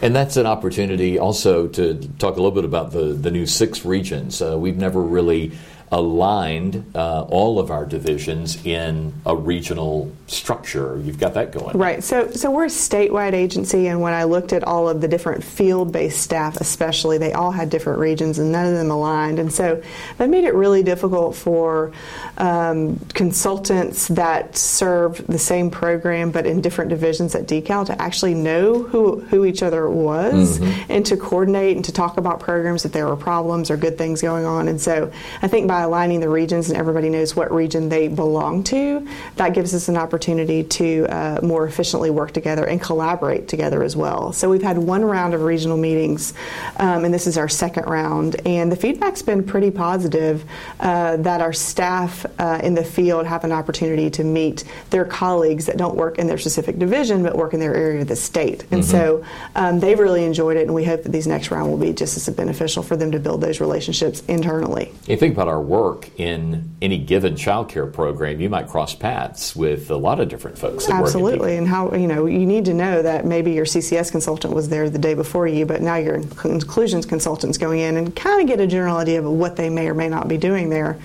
And 0.02 0.16
that's 0.16 0.38
an 0.38 0.46
opportunity 0.46 1.18
also 1.18 1.68
to 1.70 1.96
talk 2.20 2.34
a 2.34 2.38
little 2.38 2.52
bit 2.52 2.66
about 2.66 2.92
the, 2.92 3.14
the 3.14 3.32
new 3.32 3.48
six 3.48 3.84
regions. 3.84 4.42
Uh, 4.42 4.58
we've 4.58 4.78
never 4.78 5.02
really 5.02 5.54
aligned 5.92 6.84
uh, 6.96 7.24
all 7.24 7.60
of 7.60 7.72
our 7.72 7.86
divisions 7.86 8.64
in 8.66 9.14
a 9.26 9.36
regional 9.36 10.12
structure. 10.28 11.00
You've 11.04 11.20
got 11.20 11.34
that 11.36 11.52
going. 11.52 11.78
Right. 11.78 12.04
So, 12.04 12.30
so 12.32 12.52
we're 12.52 12.66
a 12.66 12.68
statewide 12.68 13.34
agency, 13.34 13.88
and 13.88 14.02
when 14.02 14.14
I 14.14 14.26
looked 14.26 14.52
at 14.52 14.64
all 14.64 14.90
of 14.90 15.00
the 15.00 15.08
different 15.08 15.44
field-based 15.44 16.20
staff, 16.20 16.58
especially, 16.60 17.18
they 17.18 17.34
all 17.34 17.52
had 17.52 17.70
different 17.70 18.00
regions, 18.00 18.40
and 18.40 18.52
none 18.52 18.66
of 18.66 18.74
them 18.74 18.92
aligned. 18.92 19.40
And 19.40 19.52
so 19.52 19.82
that 20.18 20.30
made 20.30 20.44
it 20.44 20.54
really 20.54 20.84
difficult 20.84 21.36
for 21.36 21.94
um, 22.38 23.00
consultants 23.14 24.08
that 24.10 24.58
served 24.58 25.26
the 25.28 25.40
same 25.40 25.72
program 25.72 26.32
but 26.32 26.46
in 26.46 26.62
different 26.62 26.90
divisions 26.90 27.34
at 27.36 27.48
DECAL 27.48 27.86
to 27.88 28.02
actually 28.02 28.34
know 28.34 28.84
who 28.84 29.22
who 29.22 29.46
each 29.46 29.64
other 29.64 29.90
was 29.90 30.60
and 30.90 31.06
to 31.06 31.18
coordinate 31.18 31.76
and 31.76 31.86
to 31.86 31.92
talk 31.92 32.18
about 32.18 32.40
programs 32.40 32.86
if 32.86 32.92
there 32.92 33.08
were 33.08 33.16
problems 33.16 33.72
or 33.72 33.78
good 33.78 33.98
things 33.98 34.22
going 34.22 34.46
on. 34.46 34.68
And 34.68 34.80
so 34.80 35.12
I 35.42 35.48
think 35.48 35.68
by 35.68 35.77
by 35.78 35.84
aligning 35.84 36.20
the 36.20 36.28
regions 36.28 36.70
and 36.70 36.78
everybody 36.78 37.08
knows 37.08 37.36
what 37.36 37.54
region 37.54 37.88
they 37.88 38.08
belong 38.08 38.64
to, 38.64 39.08
that 39.36 39.54
gives 39.54 39.76
us 39.76 39.90
an 39.90 39.96
opportunity 39.96 40.64
to 40.64 41.06
uh, 41.06 41.40
more 41.44 41.68
efficiently 41.68 42.10
work 42.10 42.32
together 42.32 42.66
and 42.66 42.82
collaborate 42.82 43.48
together 43.48 43.84
as 43.84 43.96
well. 43.96 44.34
So 44.34 44.50
we've 44.50 44.64
had 44.64 44.80
one 44.80 45.06
round 45.06 45.36
of 45.36 45.44
regional 45.44 45.78
meetings, 45.78 46.34
um, 46.78 47.06
and 47.06 47.14
this 47.14 47.28
is 47.28 47.38
our 47.38 47.48
second 47.48 47.86
round, 47.86 48.38
and 48.44 48.72
the 48.72 48.76
feedback's 48.76 49.22
been 49.22 49.44
pretty 49.44 49.70
positive 49.70 50.44
uh, 50.80 51.18
that 51.18 51.42
our 51.42 51.54
staff 51.54 52.26
uh, 52.40 52.60
in 52.64 52.74
the 52.74 52.84
field 52.84 53.28
have 53.28 53.44
an 53.44 53.52
opportunity 53.52 54.10
to 54.10 54.24
meet 54.24 54.64
their 54.90 55.06
colleagues 55.06 55.68
that 55.68 55.78
don't 55.78 55.96
work 55.96 56.18
in 56.18 56.26
their 56.26 56.40
specific 56.40 56.80
division 56.80 57.22
but 57.22 57.36
work 57.36 57.54
in 57.54 57.60
their 57.60 57.76
area 57.76 58.02
of 58.02 58.08
the 58.08 58.16
state. 58.16 58.64
And 58.72 58.82
mm-hmm. 58.82 58.90
so 58.90 59.24
um, 59.54 59.80
they've 59.80 60.00
really 60.00 60.26
enjoyed 60.26 60.58
it, 60.58 60.64
and 60.64 60.74
we 60.74 60.86
hope 60.86 61.04
that 61.04 61.12
these 61.12 61.28
next 61.28 61.52
round 61.52 61.70
will 61.70 61.78
be 61.78 61.94
just 61.94 62.18
as 62.18 62.28
beneficial 62.36 62.82
for 62.82 62.98
them 62.98 63.12
to 63.12 63.20
build 63.20 63.42
those 63.42 63.60
relationships 63.60 64.24
internally. 64.28 64.92
You 65.06 65.18
think 65.18 65.36
about 65.36 65.48
our 65.48 65.67
work 65.68 66.10
in 66.20 66.76
any 66.82 66.98
given 66.98 67.36
child 67.36 67.70
care 67.70 67.86
program, 67.86 68.40
you 68.40 68.50
might 68.50 68.68
cross 68.68 68.96
paths 68.96 69.56
with 69.56 69.92
a 69.92 69.96
lot 69.96 70.20
of 70.20 70.30
different 70.30 70.58
folks. 70.58 70.90
Absolutely, 70.90 71.58
and 71.58 71.68
how 71.68 71.94
you 71.94 72.08
know 72.08 72.26
you 72.26 72.46
need 72.46 72.66
to 72.66 72.74
know 72.74 73.02
that 73.02 73.26
maybe 73.26 73.52
your 73.52 73.66
CCS 73.66 74.12
consultant 74.12 74.54
was 74.54 74.70
there 74.70 74.90
the 74.90 75.00
day 75.00 75.14
before 75.14 75.48
you, 75.48 75.66
but 75.66 75.82
now 75.82 75.96
your 75.96 76.16
inclusions 76.16 77.06
consultant's 77.06 77.58
going 77.58 77.80
in 77.80 77.98
and 77.98 78.16
kind 78.16 78.42
of 78.42 78.48
get 78.48 78.60
a 78.60 78.68
general 78.68 78.98
idea 78.98 79.20
of 79.20 79.26
what 79.26 79.56
they 79.56 79.70
may 79.70 79.88
or 79.88 79.94
may 79.94 80.10
not 80.10 80.28
be 80.28 80.38
doing 80.38 80.70
there 80.70 80.98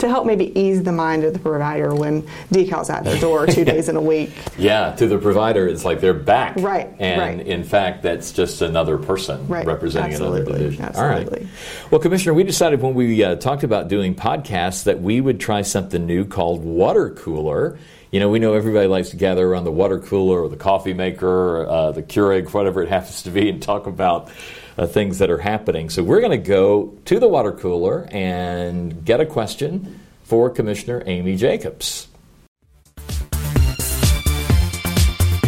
to 0.00 0.08
help 0.08 0.26
maybe 0.26 0.58
ease 0.58 0.82
the 0.82 0.92
mind 0.92 1.24
of 1.24 1.32
the 1.32 1.38
provider 1.38 1.94
when 1.94 2.26
decal's 2.50 2.90
at 2.90 3.04
their 3.04 3.18
door 3.20 3.46
two 3.46 3.64
days 3.72 3.88
in 3.88 3.96
a 3.96 4.00
week. 4.00 4.32
Yeah, 4.58 4.94
to 4.96 5.06
the 5.06 5.18
provider, 5.18 5.66
it's 5.66 5.84
like 5.84 6.00
they're 6.00 6.14
back. 6.14 6.56
Right. 6.56 6.94
And 6.98 7.20
right. 7.20 7.46
in 7.46 7.64
fact, 7.64 8.02
that's 8.02 8.32
just 8.32 8.62
another 8.62 8.98
person 8.98 9.46
right. 9.48 9.66
representing 9.66 10.12
Absolutely. 10.12 10.40
another 10.40 10.58
division. 10.58 10.84
Absolutely. 10.84 11.38
All 11.38 11.44
right. 11.44 11.90
Well, 11.90 12.00
Commissioner, 12.00 12.34
we 12.34 12.44
decided 12.44 12.82
when 12.82 12.94
we 12.94 13.22
uh, 13.22 13.36
talked 13.36 13.62
about 13.62 13.88
doing 13.88 14.14
podcasts 14.14 14.84
that 14.84 15.00
we 15.00 15.20
would 15.20 15.40
try 15.40 15.62
something 15.62 16.06
new 16.06 16.24
called 16.24 16.64
Water 16.64 17.10
Cooler. 17.10 17.78
You 18.10 18.18
know, 18.18 18.28
we 18.28 18.40
know 18.40 18.54
everybody 18.54 18.88
likes 18.88 19.10
to 19.10 19.16
gather 19.16 19.46
around 19.46 19.64
the 19.64 19.70
water 19.70 20.00
cooler 20.00 20.40
or 20.42 20.48
the 20.48 20.56
coffee 20.56 20.94
maker, 20.94 21.64
uh, 21.64 21.92
the 21.92 22.02
Keurig, 22.02 22.52
whatever 22.52 22.82
it 22.82 22.88
happens 22.88 23.22
to 23.22 23.30
be, 23.30 23.48
and 23.48 23.62
talk 23.62 23.86
about 23.86 24.30
uh, 24.78 24.86
things 24.86 25.18
that 25.18 25.30
are 25.30 25.38
happening. 25.38 25.90
So 25.90 26.02
we're 26.02 26.20
going 26.20 26.30
to 26.30 26.48
go 26.48 26.96
to 27.04 27.18
the 27.18 27.28
water 27.28 27.52
cooler 27.52 28.08
and 28.10 29.04
get 29.04 29.20
a 29.20 29.26
question 29.26 30.00
for 30.24 30.50
Commissioner 30.50 31.02
Amy 31.06 31.36
Jacobs. 31.36 32.08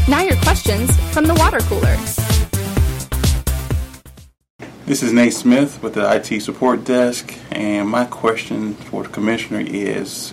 Now 0.09 0.23
your 0.23 0.37
questions 0.43 0.95
from 1.13 1.27
the 1.27 1.35
water 1.35 1.61
cooler. 1.61 1.97
This 4.85 5.03
is 5.03 5.13
Nate 5.13 5.33
Smith 5.33 5.81
with 5.83 5.95
the 5.95 6.13
IT 6.13 6.41
support 6.43 6.85
desk, 6.85 7.39
and 7.53 7.89
my 7.89 8.05
question 8.05 8.75
for 8.75 9.05
the 9.05 9.09
commissioner 9.09 9.61
is 9.61 10.31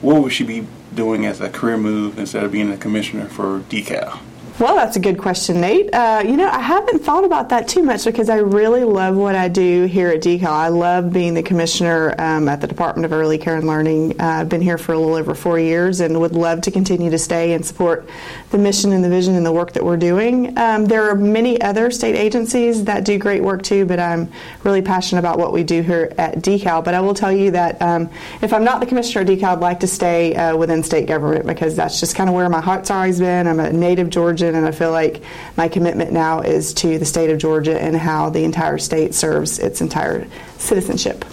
what 0.00 0.22
would 0.22 0.32
she 0.32 0.44
be 0.44 0.66
doing 0.94 1.26
as 1.26 1.40
a 1.40 1.50
career 1.50 1.76
move 1.76 2.18
instead 2.18 2.44
of 2.44 2.52
being 2.52 2.70
a 2.70 2.76
commissioner 2.76 3.26
for 3.26 3.58
decal? 3.68 4.20
Well, 4.58 4.74
that's 4.74 4.96
a 4.96 5.00
good 5.00 5.18
question, 5.18 5.60
Nate. 5.60 5.94
Uh, 5.94 6.20
you 6.26 6.36
know, 6.36 6.48
I 6.48 6.58
haven't 6.58 7.04
thought 7.04 7.22
about 7.22 7.50
that 7.50 7.68
too 7.68 7.84
much 7.84 8.04
because 8.04 8.28
I 8.28 8.38
really 8.38 8.82
love 8.82 9.14
what 9.14 9.36
I 9.36 9.46
do 9.46 9.84
here 9.84 10.08
at 10.08 10.20
DECAL. 10.20 10.48
I 10.48 10.66
love 10.66 11.12
being 11.12 11.34
the 11.34 11.44
commissioner 11.44 12.12
um, 12.18 12.48
at 12.48 12.60
the 12.60 12.66
Department 12.66 13.04
of 13.04 13.12
Early 13.12 13.38
Care 13.38 13.54
and 13.54 13.68
Learning. 13.68 14.20
Uh, 14.20 14.24
I've 14.24 14.48
been 14.48 14.60
here 14.60 14.76
for 14.76 14.94
a 14.94 14.98
little 14.98 15.14
over 15.14 15.36
four 15.36 15.60
years 15.60 16.00
and 16.00 16.20
would 16.20 16.32
love 16.34 16.62
to 16.62 16.72
continue 16.72 17.08
to 17.08 17.18
stay 17.18 17.52
and 17.52 17.64
support 17.64 18.08
the 18.50 18.58
mission 18.58 18.90
and 18.90 19.04
the 19.04 19.08
vision 19.08 19.36
and 19.36 19.46
the 19.46 19.52
work 19.52 19.74
that 19.74 19.84
we're 19.84 19.96
doing. 19.96 20.58
Um, 20.58 20.86
there 20.86 21.08
are 21.08 21.14
many 21.14 21.60
other 21.60 21.92
state 21.92 22.16
agencies 22.16 22.82
that 22.84 23.04
do 23.04 23.16
great 23.16 23.44
work 23.44 23.62
too, 23.62 23.86
but 23.86 24.00
I'm 24.00 24.28
really 24.64 24.82
passionate 24.82 25.20
about 25.20 25.38
what 25.38 25.52
we 25.52 25.62
do 25.62 25.82
here 25.82 26.12
at 26.18 26.38
DECAL. 26.38 26.82
But 26.82 26.94
I 26.94 27.00
will 27.00 27.14
tell 27.14 27.30
you 27.30 27.52
that 27.52 27.80
um, 27.80 28.10
if 28.42 28.52
I'm 28.52 28.64
not 28.64 28.80
the 28.80 28.86
commissioner 28.86 29.20
at 29.20 29.28
DECAL, 29.28 29.52
I'd 29.52 29.60
like 29.60 29.78
to 29.80 29.86
stay 29.86 30.34
uh, 30.34 30.56
within 30.56 30.82
state 30.82 31.06
government 31.06 31.46
because 31.46 31.76
that's 31.76 32.00
just 32.00 32.16
kind 32.16 32.28
of 32.28 32.34
where 32.34 32.48
my 32.48 32.60
heart's 32.60 32.90
always 32.90 33.20
been. 33.20 33.46
I'm 33.46 33.60
a 33.60 33.72
native 33.72 34.10
Georgian 34.10 34.47
and 34.54 34.66
I 34.66 34.70
feel 34.70 34.90
like 34.90 35.22
my 35.56 35.68
commitment 35.68 36.12
now 36.12 36.40
is 36.40 36.72
to 36.74 36.98
the 36.98 37.04
state 37.04 37.30
of 37.30 37.38
Georgia 37.38 37.80
and 37.80 37.96
how 37.96 38.30
the 38.30 38.44
entire 38.44 38.78
state 38.78 39.14
serves 39.14 39.58
its 39.58 39.80
entire 39.80 40.26
citizenship. 40.58 41.24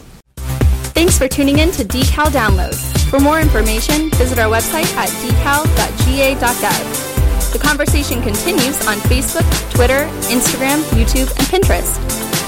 Thanks 0.96 1.18
for 1.18 1.28
tuning 1.28 1.60
in 1.60 1.72
to 1.72 1.84
Decal 1.84 2.28
Downloads. 2.28 3.10
For 3.10 3.20
more 3.20 3.40
information, 3.40 4.10
visit 4.12 4.40
our 4.40 4.50
website 4.50 4.92
at 4.96 5.10
decal.ga.gov. 5.10 7.14
The 7.54 7.60
conversation 7.60 8.22
continues 8.22 8.88
on 8.88 8.96
Facebook, 9.08 9.46
Twitter, 9.74 10.08
Instagram, 10.30 10.82
YouTube, 10.92 11.30
and 11.38 11.48
Pinterest. 11.48 11.98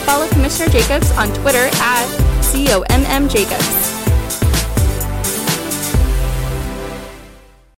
Follow 0.05 0.27
Commissioner 0.29 0.69
Jacobs 0.69 1.11
on 1.11 1.33
Twitter 1.33 1.69
at 1.81 2.05
COMM 2.41 3.29
Jacobs. 3.29 3.86